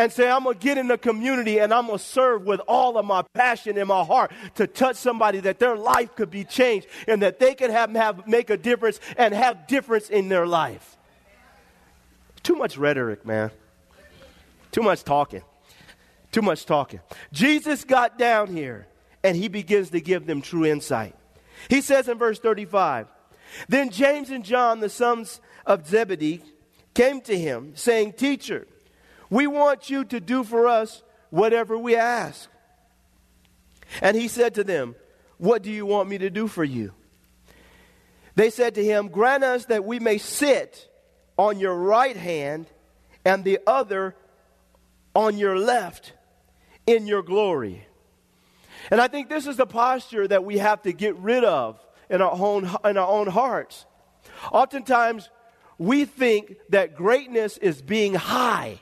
and 0.00 0.10
say, 0.10 0.30
I'm 0.30 0.44
going 0.44 0.56
to 0.56 0.64
get 0.64 0.78
in 0.78 0.88
the 0.88 0.96
community 0.96 1.58
and 1.58 1.74
I'm 1.74 1.86
going 1.86 1.98
to 1.98 2.04
serve 2.04 2.46
with 2.46 2.60
all 2.66 2.96
of 2.96 3.04
my 3.04 3.20
passion 3.34 3.76
in 3.76 3.86
my 3.86 4.02
heart 4.02 4.32
to 4.54 4.66
touch 4.66 4.96
somebody 4.96 5.40
that 5.40 5.58
their 5.58 5.76
life 5.76 6.16
could 6.16 6.30
be 6.30 6.42
changed 6.42 6.86
and 7.06 7.20
that 7.20 7.38
they 7.38 7.54
can 7.54 7.70
have, 7.70 7.94
have 7.94 8.26
make 8.26 8.48
a 8.48 8.56
difference 8.56 8.98
and 9.18 9.34
have 9.34 9.66
difference 9.66 10.08
in 10.08 10.30
their 10.30 10.46
life. 10.46 10.96
Too 12.42 12.54
much 12.54 12.78
rhetoric, 12.78 13.26
man. 13.26 13.50
Too 14.72 14.80
much 14.80 15.04
talking. 15.04 15.42
Too 16.32 16.40
much 16.40 16.64
talking. 16.64 17.00
Jesus 17.30 17.84
got 17.84 18.16
down 18.16 18.46
here 18.46 18.86
and 19.22 19.36
he 19.36 19.48
begins 19.48 19.90
to 19.90 20.00
give 20.00 20.24
them 20.24 20.40
true 20.40 20.64
insight. 20.64 21.14
He 21.68 21.82
says 21.82 22.08
in 22.08 22.16
verse 22.16 22.38
35 22.38 23.06
Then 23.68 23.90
James 23.90 24.30
and 24.30 24.46
John, 24.46 24.80
the 24.80 24.88
sons 24.88 25.42
of 25.66 25.86
Zebedee, 25.86 26.42
came 26.94 27.20
to 27.22 27.38
him, 27.38 27.72
saying, 27.74 28.14
Teacher, 28.14 28.66
we 29.30 29.46
want 29.46 29.88
you 29.88 30.04
to 30.04 30.20
do 30.20 30.44
for 30.44 30.66
us 30.66 31.02
whatever 31.30 31.78
we 31.78 31.96
ask. 31.96 32.50
And 34.02 34.16
he 34.16 34.28
said 34.28 34.54
to 34.56 34.64
them, 34.64 34.96
What 35.38 35.62
do 35.62 35.70
you 35.70 35.86
want 35.86 36.08
me 36.08 36.18
to 36.18 36.30
do 36.30 36.48
for 36.48 36.64
you? 36.64 36.92
They 38.34 38.50
said 38.50 38.74
to 38.74 38.84
him, 38.84 39.08
Grant 39.08 39.44
us 39.44 39.66
that 39.66 39.84
we 39.84 39.98
may 39.98 40.18
sit 40.18 40.88
on 41.36 41.58
your 41.58 41.74
right 41.74 42.16
hand 42.16 42.66
and 43.24 43.44
the 43.44 43.60
other 43.66 44.14
on 45.14 45.38
your 45.38 45.58
left 45.58 46.12
in 46.86 47.06
your 47.06 47.22
glory. 47.22 47.86
And 48.90 49.00
I 49.00 49.08
think 49.08 49.28
this 49.28 49.46
is 49.46 49.56
the 49.56 49.66
posture 49.66 50.26
that 50.26 50.44
we 50.44 50.58
have 50.58 50.82
to 50.82 50.92
get 50.92 51.16
rid 51.16 51.44
of 51.44 51.78
in 52.08 52.20
our 52.20 52.32
own, 52.32 52.64
in 52.84 52.96
our 52.96 53.08
own 53.08 53.28
hearts. 53.28 53.84
Oftentimes, 54.52 55.30
we 55.78 56.04
think 56.04 56.56
that 56.70 56.96
greatness 56.96 57.56
is 57.58 57.82
being 57.82 58.14
high. 58.14 58.80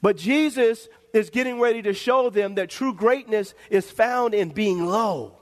But 0.00 0.16
Jesus 0.16 0.88
is 1.12 1.30
getting 1.30 1.60
ready 1.60 1.82
to 1.82 1.92
show 1.92 2.30
them 2.30 2.54
that 2.56 2.70
true 2.70 2.94
greatness 2.94 3.54
is 3.70 3.90
found 3.90 4.34
in 4.34 4.50
being 4.50 4.86
low. 4.86 5.36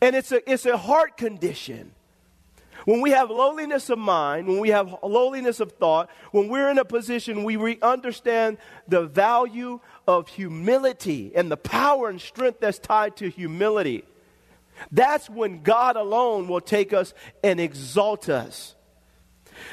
And 0.00 0.16
it's 0.16 0.32
a, 0.32 0.50
it's 0.50 0.66
a 0.66 0.76
heart 0.76 1.16
condition. 1.16 1.92
When 2.86 3.02
we 3.02 3.10
have 3.10 3.30
lowliness 3.30 3.90
of 3.90 3.98
mind, 3.98 4.48
when 4.48 4.58
we 4.58 4.70
have 4.70 4.96
lowliness 5.02 5.60
of 5.60 5.72
thought, 5.72 6.10
when 6.32 6.48
we're 6.48 6.70
in 6.70 6.78
a 6.78 6.84
position 6.84 7.44
we 7.44 7.56
re- 7.56 7.78
understand 7.82 8.56
the 8.88 9.02
value 9.02 9.80
of 10.08 10.28
humility 10.28 11.32
and 11.34 11.50
the 11.50 11.58
power 11.58 12.08
and 12.08 12.20
strength 12.20 12.60
that's 12.60 12.78
tied 12.78 13.16
to 13.18 13.28
humility, 13.28 14.04
that's 14.90 15.28
when 15.28 15.62
God 15.62 15.96
alone 15.96 16.48
will 16.48 16.62
take 16.62 16.94
us 16.94 17.12
and 17.44 17.60
exalt 17.60 18.30
us. 18.30 18.74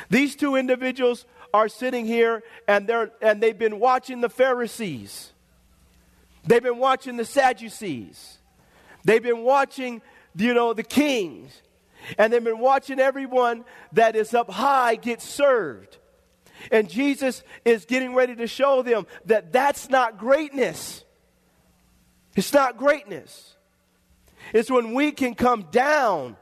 These 0.10 0.36
two 0.36 0.56
individuals 0.56 1.26
are 1.58 1.68
sitting 1.68 2.06
here 2.06 2.44
and, 2.68 2.88
they're, 2.88 3.12
and 3.20 3.42
they've 3.42 3.58
been 3.58 3.80
watching 3.80 4.22
the 4.22 4.30
Pharisees. 4.30 5.34
They've 6.46 6.62
been 6.62 6.78
watching 6.78 7.18
the 7.18 7.26
Sadducees. 7.26 8.38
They've 9.04 9.24
been 9.24 9.42
watching, 9.44 10.04
you 10.36 10.54
know, 10.54 10.74
the 10.74 10.84
kings. 10.84 11.64
And 12.20 12.32
they've 12.32 12.44
been 12.44 12.60
watching 12.60 13.00
everyone 13.00 13.66
that 13.94 14.16
is 14.16 14.36
up 14.36 14.52
high 14.52 14.96
get 14.96 15.20
served. 15.20 15.98
And 16.72 16.88
Jesus 16.88 17.44
is 17.66 17.86
getting 17.86 18.14
ready 18.14 18.36
to 18.36 18.46
show 18.46 18.84
them 18.84 19.08
that 19.26 19.52
that's 19.52 19.90
not 19.90 20.20
greatness. 20.20 21.04
It's 22.36 22.54
not 22.54 22.78
greatness. 22.78 23.56
It's 24.54 24.70
when 24.70 24.94
we 24.94 25.12
can 25.12 25.34
come 25.34 25.66
down 25.72 26.38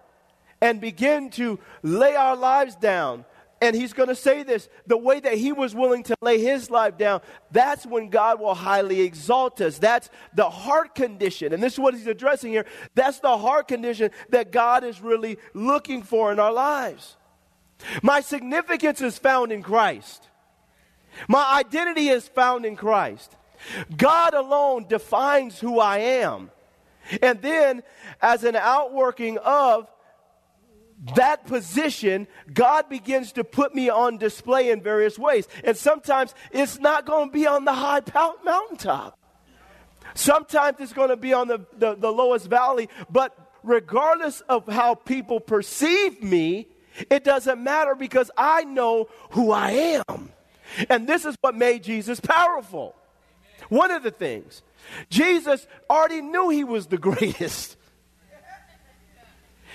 and 0.61 0.81
begin 0.81 1.29
to 1.31 1.57
lay 1.83 2.15
our 2.15 2.35
lives 2.35 2.75
down 2.75 3.23
and 3.61 3.75
he's 3.75 3.93
going 3.93 4.09
to 4.09 4.15
say 4.15 4.43
this 4.43 4.69
the 4.85 4.97
way 4.97 5.19
that 5.19 5.33
he 5.33 5.51
was 5.51 5.73
willing 5.73 6.03
to 6.03 6.15
lay 6.21 6.39
his 6.41 6.69
life 6.69 6.97
down, 6.97 7.21
that's 7.51 7.85
when 7.85 8.09
God 8.09 8.39
will 8.39 8.53
highly 8.53 9.01
exalt 9.01 9.61
us. 9.61 9.77
That's 9.77 10.09
the 10.33 10.49
heart 10.49 10.95
condition. 10.95 11.53
And 11.53 11.63
this 11.63 11.73
is 11.73 11.79
what 11.79 11.93
he's 11.93 12.07
addressing 12.07 12.51
here. 12.51 12.65
That's 12.95 13.19
the 13.19 13.37
heart 13.37 13.67
condition 13.67 14.11
that 14.29 14.51
God 14.51 14.83
is 14.83 15.01
really 15.01 15.37
looking 15.53 16.03
for 16.03 16.31
in 16.31 16.39
our 16.39 16.53
lives. 16.53 17.15
My 18.01 18.21
significance 18.21 19.01
is 19.01 19.17
found 19.17 19.51
in 19.51 19.61
Christ, 19.61 20.27
my 21.27 21.59
identity 21.59 22.09
is 22.09 22.27
found 22.27 22.65
in 22.65 22.75
Christ. 22.75 23.35
God 23.95 24.33
alone 24.33 24.85
defines 24.87 25.59
who 25.59 25.79
I 25.79 25.97
am. 25.97 26.51
And 27.21 27.41
then, 27.41 27.83
as 28.21 28.43
an 28.43 28.55
outworking 28.55 29.37
of 29.37 29.87
that 31.13 31.45
position, 31.45 32.27
God 32.51 32.89
begins 32.89 33.33
to 33.33 33.43
put 33.43 33.75
me 33.75 33.89
on 33.89 34.17
display 34.17 34.71
in 34.71 34.81
various 34.81 35.19
ways. 35.19 35.47
And 35.63 35.77
sometimes 35.77 36.33
it's 36.51 36.79
not 36.79 37.05
going 37.05 37.29
to 37.29 37.33
be 37.33 37.45
on 37.45 37.65
the 37.65 37.73
high 37.73 38.01
mountaintop. 38.43 39.19
Sometimes 40.15 40.77
it's 40.79 40.93
going 40.93 41.09
to 41.09 41.17
be 41.17 41.33
on 41.33 41.47
the, 41.47 41.65
the, 41.77 41.95
the, 41.95 42.11
lowest 42.11 42.47
valley. 42.47 42.89
But 43.09 43.37
regardless 43.63 44.41
of 44.41 44.67
how 44.67 44.95
people 44.95 45.39
perceive 45.39 46.23
me, 46.23 46.67
it 47.09 47.23
doesn't 47.23 47.61
matter 47.61 47.93
because 47.95 48.31
I 48.37 48.63
know 48.63 49.09
who 49.31 49.51
I 49.51 50.01
am. 50.09 50.31
And 50.89 51.07
this 51.07 51.25
is 51.25 51.35
what 51.41 51.55
made 51.55 51.83
Jesus 51.83 52.19
powerful. 52.19 52.95
One 53.69 53.91
of 53.91 54.03
the 54.03 54.11
things. 54.11 54.63
Jesus 55.09 55.67
already 55.89 56.21
knew 56.21 56.49
he 56.49 56.63
was 56.63 56.87
the 56.87 56.97
greatest. 57.09 57.77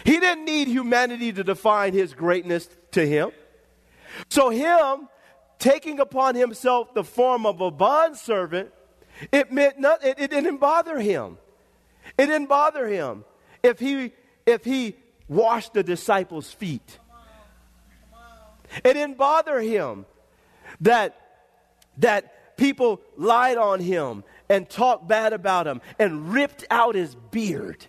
He 0.05 0.19
didn't 0.19 0.45
need 0.45 0.69
humanity 0.69 1.33
to 1.33 1.45
define 1.45 1.93
his 1.93 2.15
greatness 2.15 2.69
to 2.93 3.07
him. 3.07 3.31
So, 4.29 4.51
him 4.51 5.09
taking 5.59 6.01
upon 6.01 6.35
himself 6.35 6.95
the 6.95 7.05
form 7.05 7.47
of 7.47 7.61
a 7.61 7.71
bondservant, 7.71 8.71
it 9.31 9.53
meant 9.53 9.79
not, 9.79 10.05
it, 10.05 10.19
it 10.19 10.31
didn't 10.31 10.57
bother 10.59 10.99
him. 10.99 11.39
It 12.19 12.27
didn't 12.27 12.49
bother 12.49 12.89
him 12.89 13.25
if 13.63 13.79
he 13.79 14.13
if 14.47 14.65
he 14.65 14.97
washed 15.29 15.75
the 15.75 15.83
disciples' 15.83 16.51
feet. 16.51 16.99
It 18.85 18.95
didn't 18.95 19.19
bother 19.19 19.61
him 19.61 20.07
that 20.81 21.17
that 21.99 22.57
people 22.57 23.01
lied 23.17 23.59
on 23.59 23.81
him 23.81 24.25
and 24.49 24.69
talked 24.69 25.09
bad 25.09 25.33
about 25.33 25.67
him 25.67 25.81
and 25.99 26.33
ripped 26.33 26.65
out 26.71 26.95
his 26.95 27.15
beard. 27.15 27.87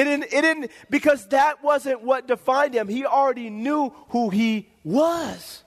It 0.00 0.04
didn't, 0.04 0.32
it 0.32 0.40
didn't, 0.40 0.70
because 0.88 1.26
that 1.26 1.62
wasn't 1.62 2.02
what 2.02 2.26
defined 2.26 2.72
him. 2.72 2.88
He 2.88 3.04
already 3.04 3.50
knew 3.50 3.92
who 4.08 4.30
he 4.30 4.70
was. 4.82 5.62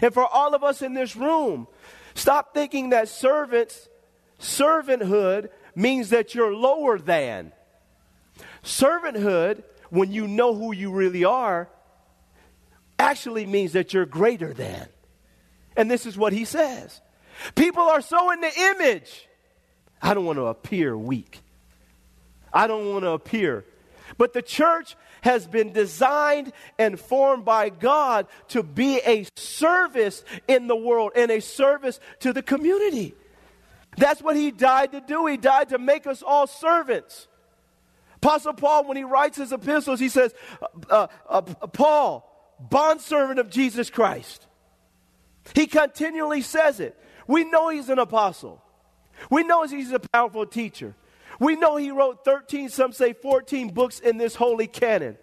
And 0.00 0.14
for 0.14 0.24
all 0.24 0.54
of 0.54 0.62
us 0.62 0.80
in 0.80 0.94
this 0.94 1.16
room, 1.16 1.66
stop 2.14 2.54
thinking 2.54 2.90
that 2.90 3.08
servants, 3.08 3.88
servanthood 4.38 5.48
means 5.74 6.10
that 6.10 6.36
you're 6.36 6.54
lower 6.54 7.00
than. 7.00 7.50
Servanthood, 8.62 9.64
when 9.90 10.12
you 10.12 10.28
know 10.28 10.54
who 10.54 10.72
you 10.72 10.92
really 10.92 11.24
are, 11.24 11.68
actually 12.96 13.44
means 13.44 13.72
that 13.72 13.92
you're 13.92 14.06
greater 14.06 14.54
than. 14.54 14.86
And 15.76 15.90
this 15.90 16.06
is 16.06 16.16
what 16.16 16.32
he 16.32 16.44
says. 16.44 17.00
People 17.56 17.82
are 17.82 18.00
so 18.00 18.30
in 18.30 18.40
the 18.40 18.52
image. 18.56 19.26
I 20.00 20.14
don't 20.14 20.26
want 20.26 20.38
to 20.38 20.46
appear 20.46 20.96
weak. 20.96 21.40
I 22.54 22.66
don't 22.66 22.90
want 22.90 23.02
to 23.04 23.10
appear. 23.10 23.64
But 24.16 24.32
the 24.32 24.42
church 24.42 24.96
has 25.22 25.46
been 25.46 25.72
designed 25.72 26.52
and 26.78 27.00
formed 27.00 27.44
by 27.44 27.70
God 27.70 28.26
to 28.48 28.62
be 28.62 29.00
a 29.04 29.26
service 29.36 30.22
in 30.46 30.68
the 30.68 30.76
world 30.76 31.12
and 31.16 31.30
a 31.30 31.40
service 31.40 31.98
to 32.20 32.32
the 32.32 32.42
community. 32.42 33.14
That's 33.96 34.22
what 34.22 34.36
he 34.36 34.50
died 34.50 34.92
to 34.92 35.00
do. 35.00 35.26
He 35.26 35.36
died 35.36 35.70
to 35.70 35.78
make 35.78 36.06
us 36.06 36.22
all 36.22 36.46
servants. 36.46 37.26
Apostle 38.16 38.54
Paul, 38.54 38.86
when 38.86 38.96
he 38.96 39.04
writes 39.04 39.36
his 39.36 39.52
epistles, 39.52 40.00
he 40.00 40.08
says, 40.08 40.34
uh, 40.90 41.06
uh, 41.28 41.42
uh, 41.60 41.66
Paul, 41.66 42.56
bondservant 42.58 43.38
of 43.38 43.50
Jesus 43.50 43.90
Christ. 43.90 44.46
He 45.54 45.66
continually 45.66 46.40
says 46.40 46.80
it. 46.80 46.98
We 47.26 47.44
know 47.44 47.68
he's 47.68 47.88
an 47.88 47.98
apostle. 47.98 48.62
We 49.30 49.44
know 49.44 49.64
he's 49.64 49.92
a 49.92 50.00
powerful 50.00 50.46
teacher. 50.46 50.94
We 51.40 51.56
know 51.56 51.76
he 51.76 51.90
wrote 51.90 52.24
13, 52.24 52.68
some 52.68 52.92
say 52.92 53.12
14 53.12 53.70
books 53.70 53.98
in 53.98 54.18
this 54.18 54.34
holy 54.34 54.66
canon. 54.66 55.18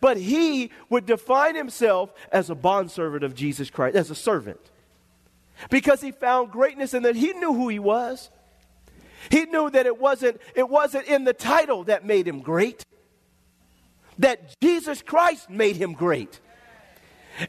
But 0.00 0.16
he 0.16 0.70
would 0.90 1.06
define 1.06 1.54
himself 1.54 2.12
as 2.30 2.50
a 2.50 2.54
bondservant 2.54 3.24
of 3.24 3.34
Jesus 3.34 3.70
Christ, 3.70 3.96
as 3.96 4.10
a 4.10 4.14
servant. 4.14 4.60
Because 5.70 6.00
he 6.00 6.12
found 6.12 6.50
greatness 6.50 6.94
in 6.94 7.02
that 7.04 7.16
he 7.16 7.32
knew 7.32 7.52
who 7.52 7.68
he 7.68 7.78
was. 7.78 8.30
He 9.30 9.46
knew 9.46 9.70
that 9.70 9.86
it 9.86 9.98
wasn't, 9.98 10.40
it 10.54 10.68
wasn't 10.68 11.06
in 11.06 11.24
the 11.24 11.32
title 11.32 11.84
that 11.84 12.04
made 12.04 12.28
him 12.28 12.40
great, 12.40 12.84
that 14.18 14.54
Jesus 14.60 15.02
Christ 15.02 15.50
made 15.50 15.76
him 15.76 15.92
great. 15.92 16.40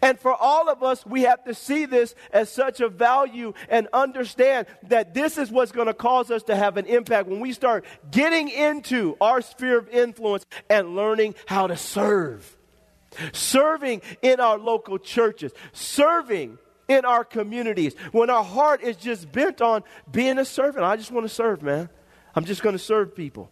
And 0.02 0.20
for 0.20 0.34
all 0.34 0.70
of 0.70 0.84
us, 0.84 1.06
we 1.06 1.24
have 1.24 1.44
to 1.46 1.54
see 1.54 1.86
this 1.86 2.16
as 2.32 2.52
such 2.52 2.80
a 2.80 2.90
value 2.90 3.54
and 3.70 3.88
understand 3.94 4.68
that 4.84 5.14
this 5.14 5.38
is 5.38 5.52
what's 5.52 5.72
going 5.72 5.88
to 5.88 5.94
cause 5.94 6.32
us 6.32 6.44
to 6.44 6.56
have 6.56 6.78
an 6.78 6.86
impact 6.86 7.28
when 7.28 7.40
we 7.40 7.54
start 7.54 7.86
getting 8.12 8.50
into 8.50 9.18
our 9.20 9.42
sphere 9.42 9.78
of 9.78 9.90
influence 9.90 10.46
and 10.70 10.96
learning 10.96 11.36
how 11.46 11.68
to 11.68 11.78
serve. 11.78 12.58
Serving 13.32 14.02
in 14.22 14.40
our 14.40 14.58
local 14.58 15.00
churches, 15.00 15.52
serving 15.74 16.60
in 16.88 17.06
our 17.06 17.24
communities, 17.24 17.96
when 18.12 18.30
our 18.30 18.44
heart 18.44 18.82
is 18.82 18.98
just 18.98 19.32
bent 19.32 19.62
on 19.62 19.84
being 20.12 20.38
a 20.38 20.46
servant. 20.46 20.86
I 20.86 20.96
just 20.96 21.12
want 21.12 21.26
to 21.26 21.34
serve, 21.34 21.62
man. 21.64 21.90
I'm 22.36 22.46
just 22.46 22.62
going 22.62 22.74
to 22.74 22.80
serve 22.80 23.16
people. 23.16 23.50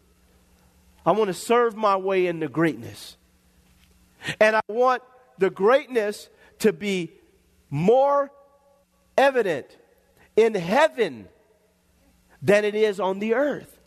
I 1.06 1.12
want 1.12 1.29
to 1.29 1.34
serve 1.34 1.75
my 1.75 1.96
way 1.96 2.27
into 2.27 2.48
greatness. 2.48 3.17
And 4.39 4.56
I 4.56 4.62
want 4.67 5.01
the 5.38 5.50
greatness 5.50 6.29
to 6.60 6.74
be 6.74 7.12
more 7.70 8.32
evident 9.17 9.65
in 10.36 10.53
heaven 10.53 11.27
than 12.41 12.65
it 12.65 12.75
is 12.75 13.00
on 13.00 13.20
the 13.20 13.34
earth. 13.34 13.79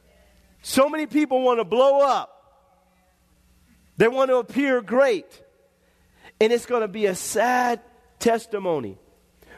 So 0.63 0.89
many 0.89 1.07
people 1.07 1.43
want 1.43 1.61
to 1.61 1.65
blow 1.65 2.01
up, 2.01 2.37
they 3.97 4.09
want 4.09 4.31
to 4.31 4.37
appear 4.37 4.81
great. 4.83 5.43
And 6.43 6.55
it's 6.55 6.65
going 6.65 6.81
to 6.81 6.89
be 6.89 7.05
a 7.05 7.15
sad 7.15 7.81
testimony 8.19 8.97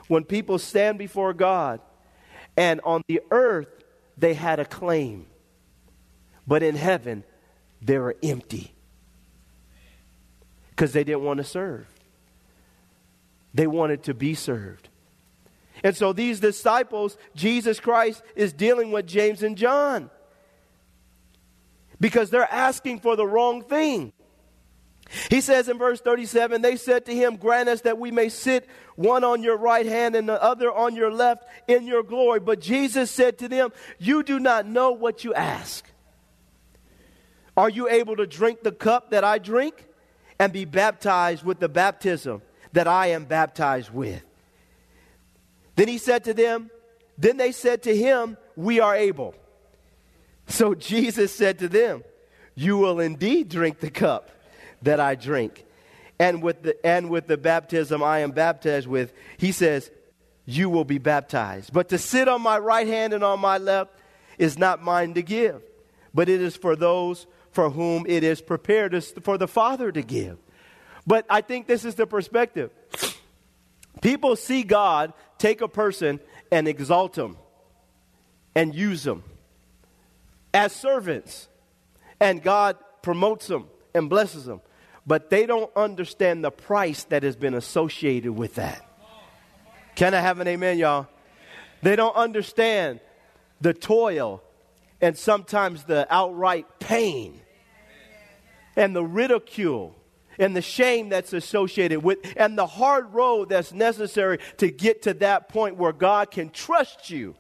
when 0.08 0.24
people 0.24 0.58
stand 0.58 0.98
before 0.98 1.32
God 1.32 1.80
and 2.56 2.80
on 2.82 3.02
the 3.06 3.20
earth 3.30 3.68
they 4.18 4.34
had 4.34 4.58
a 4.58 4.64
claim, 4.64 5.26
but 6.44 6.64
in 6.64 6.74
heaven 6.74 7.22
they 7.80 7.98
were 7.98 8.16
empty 8.20 8.74
because 10.74 10.92
they 10.92 11.04
didn't 11.04 11.22
want 11.22 11.38
to 11.38 11.44
serve. 11.44 11.86
They 13.54 13.66
wanted 13.66 14.04
to 14.04 14.14
be 14.14 14.34
served. 14.34 14.88
And 15.84 15.96
so 15.96 16.12
these 16.12 16.40
disciples, 16.40 17.16
Jesus 17.34 17.78
Christ 17.78 18.22
is 18.34 18.52
dealing 18.52 18.90
with 18.90 19.06
James 19.06 19.42
and 19.42 19.56
John 19.56 20.10
because 22.00 22.30
they're 22.30 22.50
asking 22.50 23.00
for 23.00 23.16
the 23.16 23.26
wrong 23.26 23.62
thing. 23.62 24.12
He 25.28 25.42
says 25.42 25.68
in 25.68 25.76
verse 25.76 26.00
37 26.00 26.62
They 26.62 26.76
said 26.76 27.04
to 27.06 27.14
him, 27.14 27.36
Grant 27.36 27.68
us 27.68 27.82
that 27.82 27.98
we 27.98 28.10
may 28.10 28.30
sit 28.30 28.66
one 28.96 29.24
on 29.24 29.42
your 29.42 29.58
right 29.58 29.84
hand 29.84 30.16
and 30.16 30.28
the 30.28 30.42
other 30.42 30.72
on 30.72 30.96
your 30.96 31.12
left 31.12 31.44
in 31.68 31.86
your 31.86 32.02
glory. 32.02 32.40
But 32.40 32.60
Jesus 32.60 33.10
said 33.10 33.38
to 33.38 33.48
them, 33.48 33.72
You 33.98 34.22
do 34.22 34.38
not 34.38 34.66
know 34.66 34.92
what 34.92 35.24
you 35.24 35.34
ask. 35.34 35.84
Are 37.56 37.68
you 37.68 37.88
able 37.88 38.16
to 38.16 38.26
drink 38.26 38.62
the 38.62 38.72
cup 38.72 39.10
that 39.10 39.24
I 39.24 39.38
drink 39.38 39.86
and 40.38 40.52
be 40.52 40.64
baptized 40.64 41.44
with 41.44 41.60
the 41.60 41.68
baptism 41.68 42.42
that 42.72 42.88
I 42.88 43.08
am 43.08 43.24
baptized 43.24 43.90
with? 43.90 44.22
Then 45.76 45.88
he 45.88 45.98
said 45.98 46.24
to 46.24 46.34
them, 46.34 46.70
Then 47.18 47.36
they 47.36 47.52
said 47.52 47.82
to 47.84 47.96
him, 47.96 48.36
We 48.56 48.80
are 48.80 48.94
able. 48.94 49.34
So 50.46 50.74
Jesus 50.92 51.34
said 51.34 51.58
to 51.60 51.68
them, 51.68 52.04
You 52.54 52.76
will 52.76 53.00
indeed 53.00 53.48
drink 53.48 53.80
the 53.80 53.90
cup 53.90 54.30
that 54.82 55.00
I 55.00 55.14
drink. 55.14 55.64
And 56.18 56.42
with 56.42 56.62
the, 56.62 56.86
and 56.86 57.10
with 57.10 57.26
the 57.26 57.36
baptism 57.36 58.02
I 58.02 58.20
am 58.20 58.30
baptized 58.30 58.86
with, 58.86 59.12
he 59.38 59.52
says, 59.52 59.90
You 60.44 60.68
will 60.68 60.84
be 60.84 60.98
baptized. 60.98 61.72
But 61.72 61.88
to 61.88 61.98
sit 61.98 62.28
on 62.28 62.42
my 62.42 62.58
right 62.58 62.86
hand 62.86 63.12
and 63.12 63.24
on 63.24 63.40
my 63.40 63.58
left 63.58 63.90
is 64.38 64.58
not 64.58 64.82
mine 64.82 65.14
to 65.14 65.22
give, 65.22 65.62
but 66.14 66.28
it 66.28 66.40
is 66.40 66.56
for 66.56 66.76
those 66.76 67.26
for 67.52 67.70
whom 67.70 68.04
it 68.06 68.24
is 68.24 68.40
prepared 68.40 69.02
for 69.22 69.38
the 69.38 69.48
Father 69.48 69.92
to 69.92 70.02
give. 70.02 70.38
But 71.06 71.26
I 71.28 71.40
think 71.40 71.66
this 71.66 71.84
is 71.84 71.94
the 71.94 72.06
perspective. 72.06 72.70
People 74.00 74.36
see 74.36 74.62
God 74.62 75.12
take 75.38 75.60
a 75.60 75.68
person 75.68 76.20
and 76.50 76.66
exalt 76.66 77.14
them 77.14 77.36
and 78.54 78.74
use 78.74 79.02
them 79.02 79.22
as 80.54 80.72
servants, 80.72 81.48
and 82.20 82.42
God 82.42 82.76
promotes 83.02 83.46
them 83.46 83.66
and 83.94 84.08
blesses 84.08 84.44
them 84.44 84.60
but 85.06 85.30
they 85.30 85.46
don't 85.46 85.70
understand 85.76 86.44
the 86.44 86.50
price 86.50 87.04
that 87.04 87.22
has 87.22 87.36
been 87.36 87.54
associated 87.54 88.32
with 88.32 88.56
that. 88.56 88.84
Can 89.94 90.14
I 90.14 90.20
have 90.20 90.40
an 90.40 90.48
amen, 90.48 90.78
y'all? 90.78 91.08
They 91.82 91.96
don't 91.96 92.14
understand 92.14 93.00
the 93.60 93.74
toil 93.74 94.42
and 95.00 95.18
sometimes 95.18 95.84
the 95.84 96.06
outright 96.08 96.66
pain 96.78 97.40
and 98.76 98.94
the 98.94 99.04
ridicule 99.04 99.94
and 100.38 100.56
the 100.56 100.62
shame 100.62 101.08
that's 101.10 101.32
associated 101.32 102.02
with 102.02 102.18
and 102.36 102.56
the 102.56 102.66
hard 102.66 103.12
road 103.12 103.50
that's 103.50 103.72
necessary 103.72 104.38
to 104.56 104.70
get 104.70 105.02
to 105.02 105.14
that 105.14 105.48
point 105.48 105.76
where 105.76 105.92
God 105.92 106.30
can 106.30 106.50
trust 106.50 107.10
you 107.10 107.34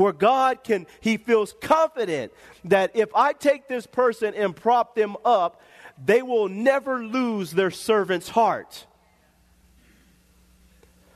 where 0.00 0.12
God 0.14 0.64
can, 0.64 0.86
he 1.00 1.18
feels 1.18 1.54
confident 1.60 2.32
that 2.64 2.92
if 2.94 3.14
I 3.14 3.34
take 3.34 3.68
this 3.68 3.86
person 3.86 4.32
and 4.34 4.56
prop 4.56 4.94
them 4.94 5.14
up, 5.26 5.60
they 6.02 6.22
will 6.22 6.48
never 6.48 7.04
lose 7.04 7.50
their 7.50 7.70
servant's 7.70 8.30
heart. 8.30 8.86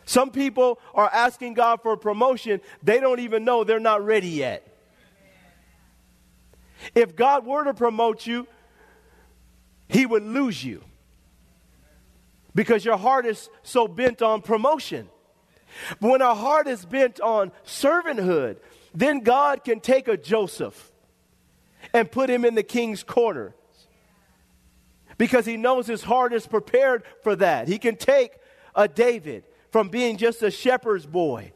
Some 0.04 0.30
people 0.30 0.78
are 0.92 1.08
asking 1.10 1.54
God 1.54 1.80
for 1.82 1.94
a 1.94 1.96
promotion, 1.96 2.60
they 2.82 3.00
don't 3.00 3.20
even 3.20 3.46
know 3.46 3.64
they're 3.64 3.80
not 3.80 4.04
ready 4.04 4.28
yet. 4.28 4.70
If 6.94 7.16
God 7.16 7.46
were 7.46 7.64
to 7.64 7.72
promote 7.72 8.26
you, 8.26 8.46
He 9.94 10.06
would 10.06 10.24
lose 10.24 10.64
you 10.64 10.82
because 12.52 12.84
your 12.84 12.96
heart 12.96 13.26
is 13.26 13.48
so 13.62 13.86
bent 13.86 14.22
on 14.22 14.42
promotion. 14.42 15.08
But 16.00 16.10
when 16.10 16.20
our 16.20 16.34
heart 16.34 16.66
is 16.66 16.84
bent 16.84 17.20
on 17.20 17.52
servanthood, 17.64 18.56
then 18.92 19.20
God 19.20 19.62
can 19.62 19.78
take 19.78 20.08
a 20.08 20.16
Joseph 20.16 20.90
and 21.92 22.10
put 22.10 22.28
him 22.28 22.44
in 22.44 22.56
the 22.56 22.64
king's 22.64 23.04
corner 23.04 23.54
because 25.16 25.46
he 25.46 25.56
knows 25.56 25.86
his 25.86 26.02
heart 26.02 26.32
is 26.32 26.44
prepared 26.44 27.04
for 27.22 27.36
that. 27.36 27.68
He 27.68 27.78
can 27.78 27.94
take 27.94 28.32
a 28.74 28.88
David 28.88 29.44
from 29.70 29.90
being 29.90 30.16
just 30.16 30.42
a 30.42 30.50
shepherd's 30.50 31.06
boy 31.06 31.52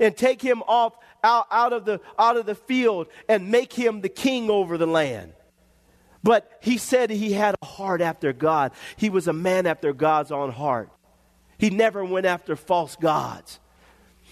and 0.00 0.16
take 0.16 0.42
him 0.42 0.60
off 0.66 0.94
out, 1.22 1.46
out, 1.52 1.72
of 1.72 1.84
the, 1.84 2.00
out 2.18 2.36
of 2.36 2.46
the 2.46 2.56
field 2.56 3.06
and 3.28 3.52
make 3.52 3.72
him 3.72 4.00
the 4.00 4.08
king 4.08 4.50
over 4.50 4.76
the 4.76 4.88
land. 4.88 5.34
But 6.24 6.50
he 6.62 6.78
said 6.78 7.10
he 7.10 7.34
had 7.34 7.54
a 7.62 7.66
heart 7.66 8.00
after 8.00 8.32
God. 8.32 8.72
He 8.96 9.10
was 9.10 9.28
a 9.28 9.32
man 9.32 9.66
after 9.66 9.92
God's 9.92 10.32
own 10.32 10.50
heart. 10.50 10.88
He 11.58 11.70
never 11.70 12.04
went 12.04 12.26
after 12.26 12.56
false 12.56 12.96
gods. 12.96 13.60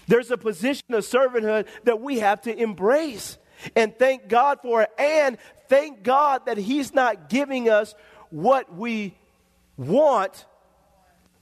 There's 0.07 0.31
a 0.31 0.37
position 0.37 0.93
of 0.93 1.05
servanthood 1.05 1.67
that 1.83 2.01
we 2.01 2.19
have 2.19 2.41
to 2.41 2.53
embrace 2.53 3.37
and 3.75 3.97
thank 3.97 4.27
God 4.27 4.59
for 4.61 4.81
it. 4.81 4.89
And 4.97 5.37
thank 5.69 6.03
God 6.03 6.47
that 6.47 6.57
He's 6.57 6.93
not 6.93 7.29
giving 7.29 7.69
us 7.69 7.95
what 8.31 8.73
we 8.73 9.15
want 9.77 10.45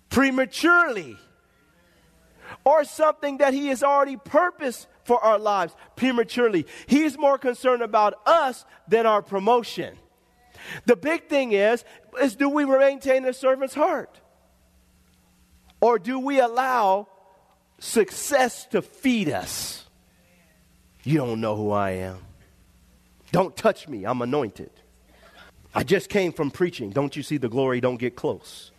prematurely 0.09 1.17
or 2.65 2.83
something 2.83 3.37
that 3.37 3.53
He 3.53 3.67
has 3.67 3.81
already 3.81 4.17
purposed 4.17 4.87
for 5.05 5.23
our 5.23 5.39
lives 5.39 5.73
prematurely. 5.95 6.67
He's 6.85 7.17
more 7.17 7.37
concerned 7.37 7.81
about 7.81 8.15
us 8.25 8.65
than 8.87 9.05
our 9.05 9.21
promotion. 9.21 9.97
The 10.85 10.95
big 10.95 11.27
thing 11.27 11.51
is, 11.51 11.83
is 12.21 12.35
do 12.35 12.49
we 12.49 12.65
maintain 12.65 13.25
a 13.25 13.33
servant's 13.33 13.73
heart? 13.73 14.19
Or 15.79 15.97
do 15.97 16.19
we 16.19 16.39
allow 16.39 17.07
success 17.79 18.65
to 18.67 18.81
feed 18.81 19.29
us? 19.29 19.85
You 21.03 21.17
don't 21.17 21.41
know 21.41 21.55
who 21.55 21.71
I 21.71 21.91
am. 21.91 22.19
Don't 23.31 23.55
touch 23.55 23.87
me, 23.87 24.05
I'm 24.05 24.21
anointed. 24.21 24.71
I 25.73 25.83
just 25.83 26.09
came 26.09 26.33
from 26.33 26.51
preaching. 26.51 26.89
Don't 26.89 27.15
you 27.15 27.23
see 27.23 27.37
the 27.37 27.49
glory? 27.49 27.79
Don't 27.79 27.97
get 27.97 28.15
close. 28.15 28.71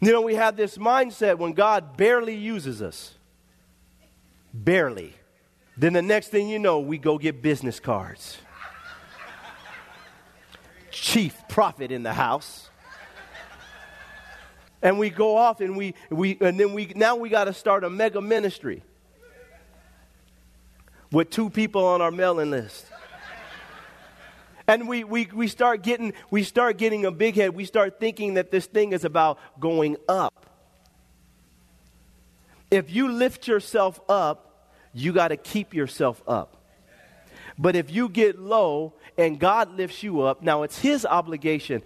You 0.00 0.12
know, 0.12 0.22
we 0.22 0.34
have 0.34 0.56
this 0.56 0.76
mindset 0.76 1.38
when 1.38 1.52
God 1.52 1.96
barely 1.96 2.34
uses 2.34 2.82
us. 2.82 3.14
Barely. 4.52 5.14
Then 5.76 5.92
the 5.92 6.02
next 6.02 6.28
thing 6.28 6.48
you 6.48 6.58
know, 6.58 6.80
we 6.80 6.98
go 6.98 7.16
get 7.16 7.42
business 7.42 7.78
cards. 7.78 8.38
Chief 10.90 11.36
prophet 11.48 11.90
in 11.92 12.02
the 12.02 12.12
house. 12.12 12.68
And 14.82 14.98
we 14.98 15.10
go 15.10 15.36
off 15.36 15.60
and 15.60 15.76
we, 15.76 15.94
we 16.08 16.38
and 16.40 16.58
then 16.58 16.72
we 16.72 16.86
now 16.96 17.16
we 17.16 17.28
got 17.28 17.44
to 17.44 17.52
start 17.52 17.84
a 17.84 17.90
mega 17.90 18.20
ministry 18.20 18.82
with 21.12 21.28
two 21.28 21.50
people 21.50 21.84
on 21.84 22.00
our 22.00 22.10
mailing 22.10 22.50
list 22.50 22.86
and 24.70 24.86
we, 24.86 25.02
we, 25.02 25.28
we, 25.34 25.48
start 25.48 25.82
getting, 25.82 26.12
we 26.30 26.44
start 26.44 26.78
getting 26.78 27.04
a 27.04 27.10
big 27.10 27.34
head. 27.34 27.56
We 27.56 27.64
start 27.64 27.98
thinking 27.98 28.34
that 28.34 28.52
this 28.52 28.66
thing 28.66 28.92
is 28.92 29.04
about 29.04 29.40
going 29.58 29.96
up. 30.08 30.46
If 32.70 32.88
you 32.88 33.10
lift 33.10 33.48
yourself 33.48 34.00
up, 34.08 34.70
you 34.92 35.12
got 35.12 35.28
to 35.28 35.36
keep 35.36 35.74
yourself 35.74 36.22
up. 36.24 36.56
But 37.60 37.76
if 37.76 37.92
you 37.92 38.08
get 38.08 38.38
low 38.38 38.94
and 39.18 39.38
God 39.38 39.76
lifts 39.76 40.02
you 40.02 40.22
up, 40.22 40.42
now 40.42 40.62
it's 40.62 40.78
His 40.78 41.04
obligation 41.04 41.82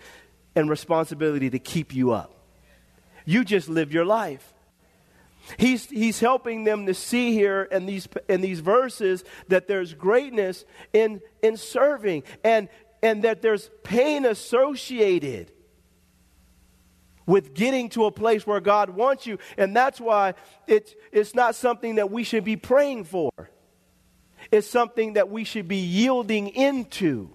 and 0.55 0.71
responsibility 0.71 1.51
to 1.51 1.59
keep 1.59 1.93
you 1.93 2.13
up. 2.13 2.33
You 3.25 3.45
just 3.45 3.69
live 3.69 3.93
your 3.93 4.05
life. 4.05 4.55
He's, 5.59 5.87
he's 5.91 6.21
helping 6.21 6.63
them 6.63 6.87
to 6.87 6.95
see 6.95 7.33
here 7.33 7.65
in 7.65 7.87
these, 7.87 8.07
in 8.29 8.41
these 8.41 8.61
verses 8.61 9.25
that 9.49 9.67
there's 9.67 9.95
greatness 9.95 10.65
in, 10.93 11.21
in 11.43 11.57
serving 11.57 12.23
and, 12.45 12.69
and 13.03 13.25
that 13.25 13.43
there's 13.43 13.69
pain 13.83 14.25
associated 14.25 15.51
with 17.27 17.53
getting 17.53 17.89
to 17.91 18.05
a 18.05 18.13
place 18.13 18.47
where 18.47 18.61
God 18.61 18.91
wants 18.91 19.27
you. 19.27 19.39
And 19.59 19.75
that's 19.75 20.01
why 20.01 20.35
it's, 20.69 20.95
it's 21.11 21.35
not 21.35 21.57
something 21.57 21.97
that 21.97 22.13
we 22.13 22.23
should 22.23 22.45
be 22.45 22.57
praying 22.57 23.05
for, 23.05 23.33
it's 24.50 24.68
something 24.68 25.14
that 25.14 25.30
we 25.30 25.44
should 25.44 25.68
be 25.68 25.76
yielding 25.76 26.48
into. 26.48 27.30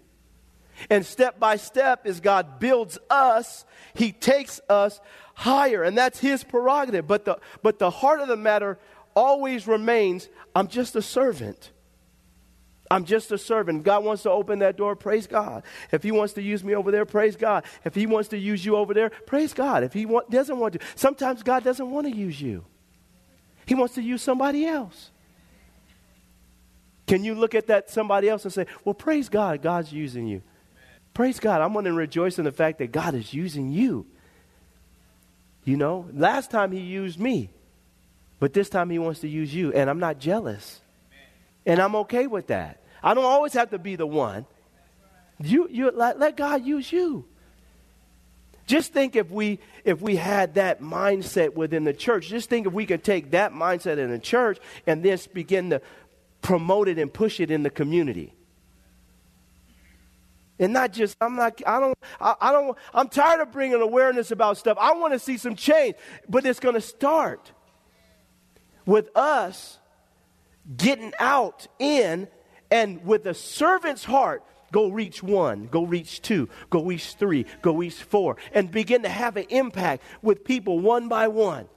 And 0.89 1.05
step 1.05 1.39
by 1.39 1.57
step, 1.57 2.05
as 2.05 2.21
God 2.21 2.59
builds 2.59 2.97
us, 3.09 3.65
He 3.93 4.11
takes 4.11 4.61
us 4.69 5.01
higher, 5.39 5.83
and 5.83 5.97
that's 5.97 6.19
his 6.19 6.43
prerogative. 6.43 7.07
But 7.07 7.23
the, 7.23 7.39
but 7.63 7.79
the 7.79 7.89
heart 7.89 8.19
of 8.19 8.27
the 8.27 8.35
matter 8.35 8.77
always 9.15 9.67
remains 9.67 10.27
I'm 10.53 10.67
just 10.67 10.95
a 10.97 11.01
servant. 11.01 11.71
I'm 12.91 13.05
just 13.05 13.31
a 13.31 13.37
servant. 13.37 13.83
God 13.83 14.03
wants 14.03 14.23
to 14.23 14.31
open 14.31 14.59
that 14.59 14.75
door, 14.75 14.95
praise 14.95 15.27
God. 15.27 15.63
If 15.91 16.03
He 16.03 16.11
wants 16.11 16.33
to 16.33 16.41
use 16.41 16.63
me 16.63 16.75
over 16.75 16.91
there, 16.91 17.05
praise 17.05 17.35
God. 17.35 17.63
If 17.85 17.95
He 17.95 18.05
wants 18.05 18.29
to 18.29 18.37
use 18.37 18.65
you 18.65 18.75
over 18.75 18.93
there, 18.93 19.11
praise 19.11 19.53
God. 19.53 19.83
If 19.83 19.93
He 19.93 20.07
doesn't 20.29 20.57
want 20.57 20.73
to, 20.73 20.79
sometimes 20.95 21.43
God 21.43 21.63
doesn't 21.63 21.89
want 21.89 22.07
to 22.07 22.15
use 22.15 22.41
you, 22.41 22.65
He 23.65 23.75
wants 23.75 23.95
to 23.95 24.01
use 24.01 24.21
somebody 24.21 24.65
else. 24.65 25.11
Can 27.09 27.23
you 27.23 27.33
look 27.33 27.55
at 27.55 27.65
that 27.67 27.89
somebody 27.89 28.29
else 28.29 28.43
and 28.45 28.53
say, 28.53 28.67
Well, 28.85 28.93
praise 28.93 29.29
God, 29.29 29.63
God's 29.63 29.91
using 29.91 30.27
you? 30.27 30.43
Praise 31.15 31.39
God. 31.39 31.59
I'm 31.59 31.73
going 31.73 31.85
to 31.85 31.91
rejoice 31.91 32.37
in 32.37 32.45
the 32.45 32.51
fact 32.51 32.77
that 32.77 32.91
God 32.91 33.15
is 33.15 33.33
using 33.33 33.71
you. 33.71 34.05
You 35.65 35.75
know, 35.75 36.07
last 36.13 36.51
time 36.51 36.71
he 36.71 36.81
used 36.81 37.19
me. 37.19 37.49
But 38.39 38.53
this 38.53 38.69
time 38.69 38.91
he 38.91 38.99
wants 38.99 39.21
to 39.21 39.27
use 39.27 39.51
you, 39.51 39.73
and 39.73 39.89
I'm 39.89 39.97
not 39.97 40.19
jealous. 40.19 40.81
And 41.65 41.79
I'm 41.79 41.95
okay 41.95 42.27
with 42.27 42.47
that. 42.47 42.83
I 43.01 43.15
don't 43.15 43.25
always 43.25 43.53
have 43.53 43.71
to 43.71 43.79
be 43.79 43.95
the 43.95 44.05
one. 44.05 44.45
You, 45.41 45.67
you 45.67 45.89
let, 45.89 46.19
let 46.19 46.37
God 46.37 46.63
use 46.63 46.91
you. 46.91 47.25
Just 48.67 48.93
think 48.93 49.15
if 49.15 49.31
we 49.31 49.57
if 49.83 49.99
we 49.99 50.15
had 50.15 50.53
that 50.53 50.79
mindset 50.79 51.55
within 51.55 51.85
the 51.85 51.93
church. 51.93 52.27
Just 52.27 52.51
think 52.51 52.67
if 52.67 52.73
we 52.73 52.85
could 52.85 53.03
take 53.03 53.31
that 53.31 53.51
mindset 53.51 53.97
in 53.97 54.11
the 54.11 54.19
church 54.19 54.59
and 54.85 55.01
then 55.01 55.17
begin 55.33 55.71
to 55.71 55.81
promote 56.41 56.87
it 56.87 56.97
and 56.97 57.13
push 57.13 57.39
it 57.39 57.51
in 57.51 57.63
the 57.63 57.69
community. 57.69 58.33
And 60.59 60.73
not 60.73 60.91
just 60.91 61.15
I'm 61.21 61.35
not 61.35 61.61
I 61.65 61.79
don't 61.79 61.97
I, 62.19 62.35
I 62.41 62.51
don't 62.51 62.77
I'm 62.93 63.07
tired 63.07 63.41
of 63.41 63.51
bringing 63.51 63.81
awareness 63.81 64.31
about 64.31 64.57
stuff. 64.57 64.77
I 64.79 64.93
want 64.93 65.13
to 65.13 65.19
see 65.19 65.37
some 65.37 65.55
change, 65.55 65.95
but 66.27 66.45
it's 66.45 66.59
going 66.59 66.75
to 66.75 66.81
start 66.81 67.51
with 68.85 69.09
us 69.15 69.79
getting 70.75 71.13
out 71.19 71.67
in 71.79 72.27
and 72.69 73.03
with 73.05 73.25
a 73.25 73.33
servant's 73.33 74.03
heart 74.03 74.43
go 74.71 74.89
reach 74.89 75.23
one, 75.23 75.67
go 75.67 75.83
reach 75.83 76.21
two, 76.21 76.49
go 76.69 76.83
reach 76.83 77.13
three, 77.13 77.45
go 77.61 77.75
reach 77.75 77.95
four, 77.95 78.37
and 78.53 78.69
begin 78.69 79.03
to 79.03 79.09
have 79.09 79.37
an 79.37 79.45
impact 79.49 80.03
with 80.21 80.43
people 80.43 80.79
one 80.79 81.07
by 81.07 81.27
one. 81.27 81.67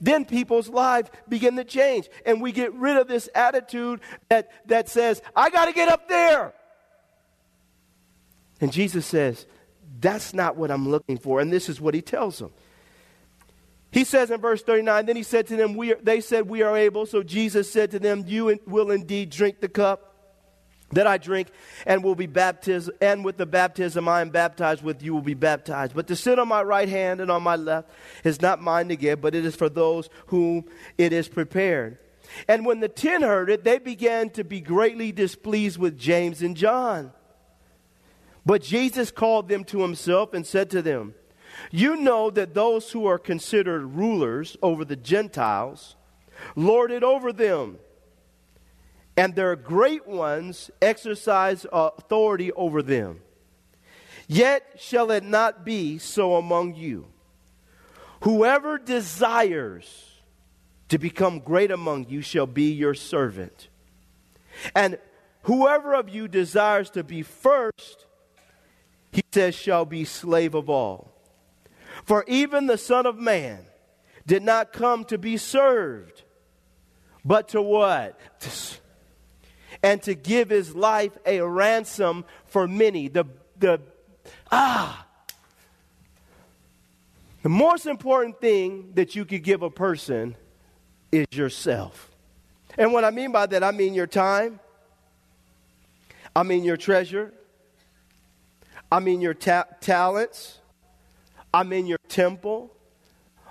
Then 0.00 0.24
people's 0.24 0.68
lives 0.68 1.10
begin 1.28 1.56
to 1.56 1.64
change, 1.64 2.08
and 2.24 2.40
we 2.40 2.52
get 2.52 2.72
rid 2.74 2.96
of 2.96 3.06
this 3.06 3.28
attitude 3.34 4.00
that, 4.28 4.50
that 4.66 4.88
says, 4.88 5.20
I 5.36 5.50
got 5.50 5.66
to 5.66 5.72
get 5.72 5.88
up 5.88 6.08
there. 6.08 6.54
And 8.60 8.72
Jesus 8.72 9.06
says, 9.06 9.46
That's 10.00 10.32
not 10.32 10.56
what 10.56 10.70
I'm 10.70 10.88
looking 10.88 11.18
for. 11.18 11.40
And 11.40 11.52
this 11.52 11.68
is 11.68 11.80
what 11.80 11.94
he 11.94 12.02
tells 12.02 12.38
them. 12.38 12.52
He 13.92 14.04
says 14.04 14.30
in 14.30 14.40
verse 14.40 14.62
39, 14.62 15.06
then 15.06 15.16
he 15.16 15.24
said 15.24 15.48
to 15.48 15.56
them, 15.56 15.74
we 15.74 15.92
are, 15.92 15.98
they 16.00 16.20
said, 16.20 16.48
we 16.48 16.62
are 16.62 16.76
able. 16.76 17.06
So 17.06 17.24
Jesus 17.24 17.70
said 17.72 17.90
to 17.90 17.98
them, 17.98 18.24
you 18.26 18.56
will 18.66 18.92
indeed 18.92 19.30
drink 19.30 19.60
the 19.60 19.68
cup 19.68 20.09
that 20.92 21.06
I 21.06 21.18
drink 21.18 21.48
and 21.86 22.02
will 22.02 22.14
be 22.14 22.26
baptized, 22.26 22.90
and 23.00 23.24
with 23.24 23.36
the 23.36 23.46
baptism 23.46 24.08
I 24.08 24.20
am 24.20 24.30
baptized 24.30 24.82
with, 24.82 25.02
you 25.02 25.14
will 25.14 25.22
be 25.22 25.34
baptized. 25.34 25.94
But 25.94 26.08
to 26.08 26.16
sit 26.16 26.38
on 26.38 26.48
my 26.48 26.62
right 26.62 26.88
hand 26.88 27.20
and 27.20 27.30
on 27.30 27.42
my 27.42 27.56
left 27.56 27.90
is 28.24 28.42
not 28.42 28.60
mine 28.60 28.88
to 28.88 28.96
give, 28.96 29.20
but 29.20 29.34
it 29.34 29.44
is 29.44 29.56
for 29.56 29.68
those 29.68 30.08
whom 30.26 30.64
it 30.98 31.12
is 31.12 31.28
prepared. 31.28 31.98
And 32.48 32.64
when 32.64 32.80
the 32.80 32.88
ten 32.88 33.22
heard 33.22 33.50
it, 33.50 33.64
they 33.64 33.78
began 33.78 34.30
to 34.30 34.44
be 34.44 34.60
greatly 34.60 35.12
displeased 35.12 35.78
with 35.78 35.98
James 35.98 36.42
and 36.42 36.56
John. 36.56 37.12
But 38.46 38.62
Jesus 38.62 39.10
called 39.10 39.48
them 39.48 39.64
to 39.64 39.82
himself 39.82 40.32
and 40.32 40.46
said 40.46 40.70
to 40.70 40.82
them, 40.82 41.14
you 41.70 41.96
know 41.96 42.30
that 42.30 42.54
those 42.54 42.92
who 42.92 43.06
are 43.06 43.18
considered 43.18 43.84
rulers 43.84 44.56
over 44.62 44.84
the 44.84 44.96
Gentiles 44.96 45.96
lord 46.56 46.90
it 46.90 47.02
over 47.02 47.32
them, 47.32 47.78
and 49.16 49.34
their 49.34 49.56
great 49.56 50.06
ones 50.06 50.70
exercise 50.80 51.66
authority 51.72 52.52
over 52.52 52.82
them. 52.82 53.20
Yet 54.26 54.76
shall 54.78 55.10
it 55.10 55.24
not 55.24 55.64
be 55.64 55.98
so 55.98 56.36
among 56.36 56.74
you. 56.74 57.06
Whoever 58.22 58.78
desires 58.78 60.20
to 60.88 60.98
become 60.98 61.40
great 61.40 61.70
among 61.70 62.08
you 62.08 62.22
shall 62.22 62.46
be 62.46 62.70
your 62.72 62.94
servant. 62.94 63.68
And 64.74 64.98
whoever 65.42 65.94
of 65.94 66.08
you 66.08 66.28
desires 66.28 66.90
to 66.90 67.02
be 67.02 67.22
first, 67.22 68.06
he 69.12 69.22
says, 69.32 69.54
shall 69.54 69.84
be 69.84 70.04
slave 70.04 70.54
of 70.54 70.68
all. 70.68 71.12
For 72.04 72.24
even 72.28 72.66
the 72.66 72.78
Son 72.78 73.06
of 73.06 73.16
Man 73.16 73.64
did 74.26 74.42
not 74.42 74.72
come 74.72 75.04
to 75.06 75.18
be 75.18 75.36
served, 75.36 76.22
but 77.24 77.48
to 77.48 77.62
what? 77.62 78.18
And 79.82 80.02
to 80.02 80.14
give 80.14 80.50
his 80.50 80.74
life 80.74 81.12
a 81.24 81.40
ransom 81.40 82.24
for 82.46 82.68
many. 82.68 83.08
The, 83.08 83.24
the, 83.58 83.80
ah, 84.52 85.06
the 87.42 87.48
most 87.48 87.86
important 87.86 88.40
thing 88.40 88.92
that 88.94 89.16
you 89.16 89.24
could 89.24 89.42
give 89.42 89.62
a 89.62 89.70
person 89.70 90.36
is 91.10 91.26
yourself. 91.32 92.10
And 92.76 92.92
what 92.92 93.04
I 93.04 93.10
mean 93.10 93.32
by 93.32 93.46
that, 93.46 93.64
I 93.64 93.70
mean 93.70 93.94
your 93.94 94.06
time, 94.06 94.60
I 96.36 96.42
mean 96.42 96.62
your 96.62 96.76
treasure, 96.76 97.32
I 98.92 99.00
mean 99.00 99.20
your 99.20 99.34
ta- 99.34 99.66
talents, 99.80 100.58
I 101.52 101.62
mean 101.62 101.86
your 101.86 101.98
temple. 102.08 102.70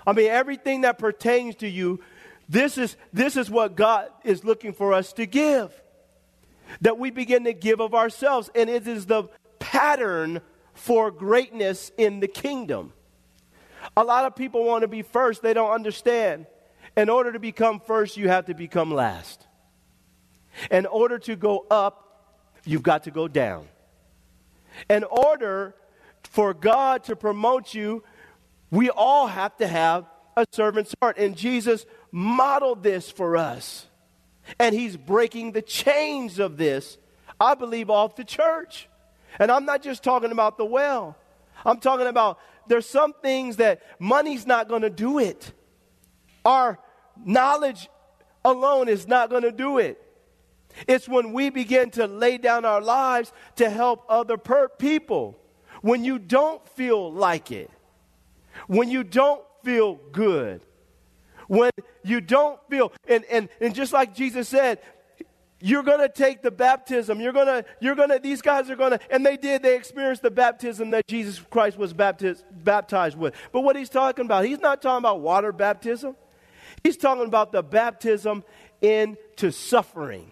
I 0.06 0.12
mean, 0.12 0.30
everything 0.30 0.80
that 0.82 0.98
pertains 0.98 1.56
to 1.56 1.68
you, 1.68 2.00
this 2.48 2.78
is, 2.78 2.96
this 3.12 3.36
is 3.36 3.50
what 3.50 3.76
God 3.76 4.08
is 4.24 4.44
looking 4.44 4.72
for 4.72 4.92
us 4.92 5.12
to 5.14 5.26
give. 5.26 5.70
That 6.80 6.98
we 6.98 7.10
begin 7.10 7.44
to 7.44 7.52
give 7.52 7.80
of 7.80 7.94
ourselves. 7.94 8.50
And 8.54 8.70
it 8.70 8.86
is 8.86 9.06
the 9.06 9.24
pattern 9.58 10.40
for 10.74 11.10
greatness 11.10 11.92
in 11.98 12.20
the 12.20 12.28
kingdom. 12.28 12.92
A 13.96 14.04
lot 14.04 14.24
of 14.24 14.36
people 14.36 14.64
want 14.64 14.82
to 14.82 14.88
be 14.88 15.02
first, 15.02 15.42
they 15.42 15.54
don't 15.54 15.70
understand. 15.70 16.46
In 16.96 17.08
order 17.08 17.32
to 17.32 17.38
become 17.38 17.80
first, 17.80 18.16
you 18.16 18.28
have 18.28 18.46
to 18.46 18.54
become 18.54 18.92
last. 18.92 19.46
In 20.70 20.86
order 20.86 21.18
to 21.20 21.36
go 21.36 21.66
up, 21.70 22.36
you've 22.64 22.82
got 22.82 23.04
to 23.04 23.10
go 23.10 23.28
down. 23.28 23.66
In 24.88 25.04
order 25.04 25.74
for 26.24 26.52
God 26.54 27.04
to 27.04 27.16
promote 27.16 27.74
you, 27.74 28.02
we 28.70 28.90
all 28.90 29.26
have 29.26 29.56
to 29.58 29.66
have 29.66 30.06
a 30.36 30.44
servant's 30.52 30.94
heart. 31.00 31.18
And 31.18 31.36
Jesus 31.36 31.86
modeled 32.12 32.82
this 32.82 33.10
for 33.10 33.36
us. 33.36 33.86
And 34.58 34.74
he's 34.74 34.96
breaking 34.96 35.52
the 35.52 35.62
chains 35.62 36.38
of 36.38 36.56
this, 36.56 36.98
I 37.40 37.54
believe, 37.54 37.90
off 37.90 38.16
the 38.16 38.24
church. 38.24 38.88
And 39.38 39.50
I'm 39.50 39.64
not 39.64 39.82
just 39.82 40.02
talking 40.02 40.32
about 40.32 40.58
the 40.58 40.64
well, 40.64 41.16
I'm 41.64 41.78
talking 41.78 42.06
about 42.06 42.38
there's 42.66 42.86
some 42.86 43.12
things 43.22 43.56
that 43.56 43.82
money's 43.98 44.46
not 44.46 44.68
going 44.68 44.82
to 44.82 44.90
do 44.90 45.18
it. 45.18 45.52
Our 46.44 46.78
knowledge 47.24 47.88
alone 48.44 48.88
is 48.88 49.06
not 49.06 49.30
going 49.30 49.42
to 49.42 49.52
do 49.52 49.78
it. 49.78 50.02
It's 50.86 51.08
when 51.08 51.32
we 51.32 51.50
begin 51.50 51.90
to 51.92 52.06
lay 52.06 52.38
down 52.38 52.64
our 52.64 52.80
lives 52.80 53.32
to 53.56 53.68
help 53.68 54.04
other 54.08 54.36
per- 54.36 54.68
people 54.68 55.36
when 55.82 56.04
you 56.04 56.18
don't 56.18 56.66
feel 56.68 57.12
like 57.12 57.50
it, 57.50 57.70
when 58.66 58.90
you 58.90 59.02
don't 59.02 59.42
feel 59.64 59.96
good, 60.12 60.64
when 61.48 61.70
you 62.02 62.20
don't 62.20 62.58
feel, 62.68 62.92
and, 63.08 63.24
and, 63.30 63.48
and 63.60 63.74
just 63.74 63.92
like 63.92 64.14
Jesus 64.14 64.48
said, 64.48 64.80
you're 65.62 65.82
going 65.82 66.00
to 66.00 66.08
take 66.08 66.42
the 66.42 66.50
baptism. 66.50 67.20
You're 67.20 67.34
going 67.34 67.46
to, 67.46 67.64
you're 67.80 67.94
going 67.94 68.08
to, 68.08 68.18
these 68.18 68.40
guys 68.40 68.70
are 68.70 68.76
going 68.76 68.92
to, 68.92 69.00
and 69.10 69.24
they 69.24 69.36
did, 69.36 69.62
they 69.62 69.76
experienced 69.76 70.22
the 70.22 70.30
baptism 70.30 70.90
that 70.90 71.06
Jesus 71.06 71.38
Christ 71.50 71.76
was 71.76 71.92
baptized, 71.92 72.44
baptized 72.50 73.18
with. 73.18 73.34
But 73.52 73.60
what 73.60 73.76
he's 73.76 73.90
talking 73.90 74.24
about, 74.24 74.46
he's 74.46 74.60
not 74.60 74.80
talking 74.80 75.02
about 75.02 75.20
water 75.20 75.52
baptism. 75.52 76.16
He's 76.82 76.96
talking 76.96 77.26
about 77.26 77.52
the 77.52 77.62
baptism 77.62 78.42
into 78.80 79.50
suffering. 79.50 80.30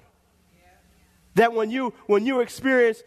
That 1.35 1.53
when 1.53 1.71
you, 1.71 1.93
when 2.07 2.25
you 2.25 2.41
experience 2.41 3.03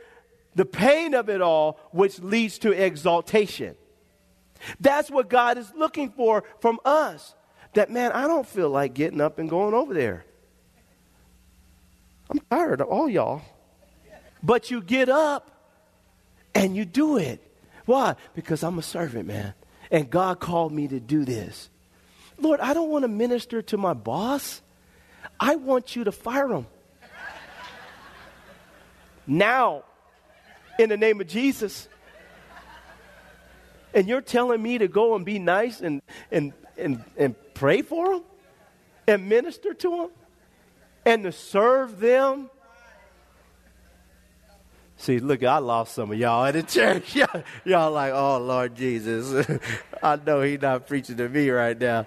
the 0.56 0.66
pain 0.66 1.16
of 1.16 1.30
it 1.30 1.42
all, 1.42 1.80
which 1.92 2.20
leads 2.20 2.60
to 2.60 2.72
exaltation. 2.72 3.76
That's 4.80 5.10
what 5.10 5.30
God 5.30 5.58
is 5.58 5.72
looking 5.76 6.12
for 6.12 6.44
from 6.60 6.80
us. 6.86 7.34
That, 7.74 7.90
man, 7.90 8.12
I 8.12 8.28
don't 8.28 8.48
feel 8.48 8.70
like 8.70 8.94
getting 8.94 9.22
up 9.22 9.40
and 9.40 9.50
going 9.50 9.74
over 9.74 9.94
there. 9.94 10.26
I'm 12.30 12.40
tired 12.50 12.82
of 12.82 12.88
all 12.88 13.10
y'all. 13.10 13.42
But 14.44 14.72
you 14.72 14.82
get 14.82 15.10
up 15.10 15.52
and 16.54 16.76
you 16.76 16.86
do 16.86 17.18
it. 17.18 17.40
Why? 17.86 18.16
Because 18.34 18.64
I'm 18.64 18.80
a 18.80 18.82
servant, 18.82 19.28
man. 19.28 19.54
And 19.90 20.10
God 20.10 20.40
called 20.40 20.72
me 20.72 20.88
to 20.88 21.00
do 21.00 21.26
this. 21.26 21.70
Lord, 22.40 22.60
I 22.60 22.74
don't 22.74 22.90
want 22.90 23.04
to 23.04 23.08
minister 23.08 23.62
to 23.62 23.78
my 23.78 23.94
boss. 23.94 24.62
I 25.40 25.56
want 25.56 25.96
you 25.96 26.06
to 26.06 26.12
fire 26.12 26.52
him. 26.52 26.68
now 29.28 29.84
in 30.80 30.90
the 30.90 30.98
name 30.98 31.22
of 31.22 31.28
Jesus. 31.28 31.88
And 33.94 34.08
you're 34.08 34.22
telling 34.22 34.62
me 34.62 34.78
to 34.78 34.88
go 34.88 35.16
and 35.16 35.26
be 35.26 35.38
nice 35.38 35.82
and, 35.82 36.02
and, 36.32 36.54
and, 36.78 37.04
and 37.18 37.36
pray 37.54 37.82
for 37.82 38.14
them 38.14 38.24
and 39.08 39.30
minister 39.30 39.74
to 39.74 39.90
them 39.90 40.10
and 41.06 41.24
to 41.24 41.32
serve 41.32 42.00
them. 42.00 42.50
See, 44.98 45.20
look, 45.20 45.44
I 45.44 45.58
lost 45.58 45.96
some 45.96 46.12
of 46.12 46.18
y'all 46.18 46.46
at 46.46 46.54
the 46.54 46.64
church. 47.04 47.16
Y'all, 47.66 47.92
like, 47.92 48.14
oh, 48.14 48.38
Lord 48.38 48.76
Jesus. 48.76 49.48
I 50.04 50.16
know 50.16 50.42
he's 50.42 50.62
not 50.62 50.88
preaching 50.88 51.18
to 51.18 51.28
me 51.28 51.50
right 51.50 51.80
now. 51.80 52.06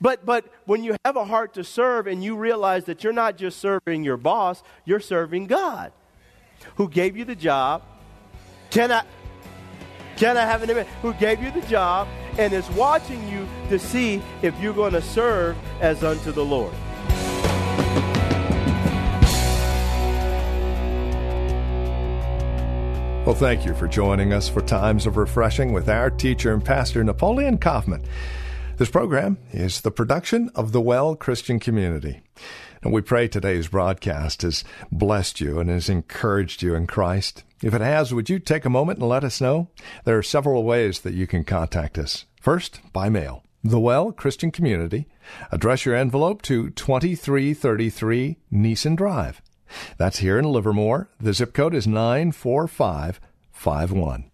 But, 0.00 0.24
but 0.24 0.44
when 0.64 0.84
you 0.84 0.96
have 1.04 1.16
a 1.16 1.24
heart 1.24 1.54
to 1.54 1.64
serve 1.64 2.06
and 2.06 2.22
you 2.22 2.36
realize 2.36 2.84
that 2.84 3.02
you're 3.02 3.12
not 3.12 3.36
just 3.36 3.58
serving 3.58 4.04
your 4.04 4.18
boss, 4.18 4.62
you're 4.84 5.00
serving 5.00 5.46
God 5.46 5.92
who 6.76 6.88
gave 6.88 7.16
you 7.16 7.24
the 7.24 7.34
job. 7.34 7.82
Can 8.70 8.92
I, 8.92 9.02
can 10.16 10.36
I 10.36 10.42
have 10.42 10.62
an 10.62 10.70
amen? 10.70 10.86
Who 11.02 11.14
gave 11.14 11.42
you 11.42 11.50
the 11.50 11.62
job 11.62 12.06
and 12.38 12.52
is 12.52 12.70
watching 12.70 13.28
you 13.28 13.46
to 13.68 13.78
see 13.78 14.22
if 14.42 14.58
you're 14.60 14.72
going 14.72 14.92
to 14.92 15.02
serve 15.02 15.56
as 15.80 16.02
unto 16.02 16.32
the 16.32 16.44
Lord. 16.44 16.72
Well, 23.26 23.36
thank 23.36 23.66
you 23.66 23.74
for 23.74 23.86
joining 23.86 24.32
us 24.32 24.48
for 24.48 24.62
Times 24.62 25.04
of 25.04 25.18
Refreshing 25.18 25.74
with 25.74 25.86
our 25.86 26.08
teacher 26.08 26.54
and 26.54 26.64
pastor, 26.64 27.04
Napoleon 27.04 27.58
Kaufman. 27.58 28.02
This 28.78 28.88
program 28.88 29.36
is 29.52 29.82
the 29.82 29.90
production 29.90 30.50
of 30.54 30.72
the 30.72 30.80
Well 30.80 31.14
Christian 31.14 31.58
Community. 31.58 32.22
And 32.82 32.90
we 32.90 33.02
pray 33.02 33.28
today's 33.28 33.68
broadcast 33.68 34.42
has 34.42 34.64
blessed 34.90 35.42
you 35.42 35.58
and 35.58 35.68
has 35.68 35.90
encouraged 35.90 36.62
you 36.62 36.74
in 36.74 36.86
Christ. 36.86 37.42
If 37.62 37.74
it 37.74 37.80
has, 37.80 38.14
would 38.14 38.30
you 38.30 38.38
take 38.38 38.64
a 38.64 38.70
moment 38.70 39.00
and 39.00 39.08
let 39.08 39.24
us 39.24 39.40
know? 39.40 39.70
There 40.04 40.16
are 40.16 40.22
several 40.22 40.62
ways 40.62 41.00
that 41.00 41.14
you 41.14 41.26
can 41.26 41.42
contact 41.44 41.98
us. 41.98 42.26
First, 42.40 42.80
by 42.92 43.08
mail. 43.08 43.42
The 43.64 43.80
Well 43.80 44.12
Christian 44.12 44.52
Community. 44.52 45.08
Address 45.50 45.84
your 45.84 45.96
envelope 45.96 46.42
to 46.42 46.70
2333 46.70 48.36
Nissen 48.52 48.94
Drive. 48.94 49.42
That's 49.98 50.18
here 50.18 50.38
in 50.38 50.44
Livermore. 50.44 51.10
The 51.20 51.32
zip 51.32 51.52
code 51.52 51.74
is 51.74 51.88
94551. 51.88 54.30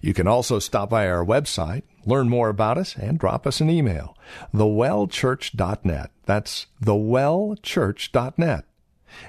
You 0.00 0.14
can 0.14 0.26
also 0.26 0.58
stop 0.58 0.88
by 0.88 1.06
our 1.08 1.22
website, 1.24 1.82
learn 2.04 2.28
more 2.28 2.48
about 2.48 2.78
us, 2.78 2.96
and 2.96 3.18
drop 3.18 3.46
us 3.46 3.60
an 3.60 3.68
email. 3.68 4.16
TheWellChurch.net. 4.54 6.10
That's 6.24 6.66
TheWellChurch.net. 6.82 8.64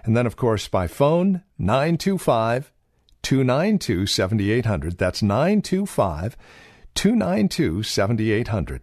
And 0.04 0.18
then, 0.18 0.26
of 0.26 0.36
course, 0.36 0.68
by 0.68 0.88
phone, 0.88 1.44
925 1.58 2.74
292 3.24 4.06
7800. 4.06 4.98
That's 4.98 5.22
925 5.22 6.38
292 6.96 7.84
7800. 7.84 8.82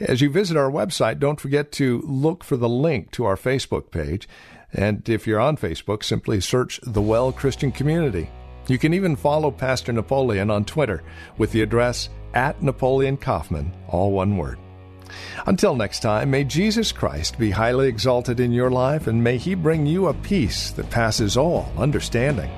As 0.00 0.20
you 0.20 0.28
visit 0.28 0.56
our 0.56 0.70
website, 0.70 1.18
don't 1.18 1.40
forget 1.40 1.70
to 1.72 2.02
look 2.04 2.42
for 2.42 2.56
the 2.56 2.68
link 2.68 3.10
to 3.12 3.24
our 3.24 3.36
Facebook 3.36 3.90
page. 3.90 4.28
And 4.72 5.08
if 5.08 5.26
you're 5.26 5.40
on 5.40 5.56
Facebook, 5.56 6.02
simply 6.02 6.40
search 6.40 6.80
The 6.82 7.02
Well 7.02 7.30
Christian 7.30 7.70
Community. 7.70 8.28
You 8.66 8.78
can 8.78 8.92
even 8.92 9.14
follow 9.14 9.50
Pastor 9.50 9.92
Napoleon 9.92 10.50
on 10.50 10.64
Twitter 10.64 11.02
with 11.38 11.52
the 11.52 11.62
address 11.62 12.08
at 12.32 12.60
Napoleon 12.62 13.16
Kaufman, 13.16 13.72
all 13.88 14.10
one 14.10 14.36
word. 14.36 14.58
Until 15.46 15.76
next 15.76 16.00
time, 16.00 16.30
may 16.30 16.44
Jesus 16.44 16.90
Christ 16.90 17.38
be 17.38 17.50
highly 17.50 17.88
exalted 17.88 18.40
in 18.40 18.52
your 18.52 18.70
life 18.70 19.06
and 19.06 19.22
may 19.22 19.36
he 19.36 19.54
bring 19.54 19.86
you 19.86 20.08
a 20.08 20.14
peace 20.14 20.70
that 20.72 20.90
passes 20.90 21.36
all 21.36 21.70
understanding. 21.76 22.50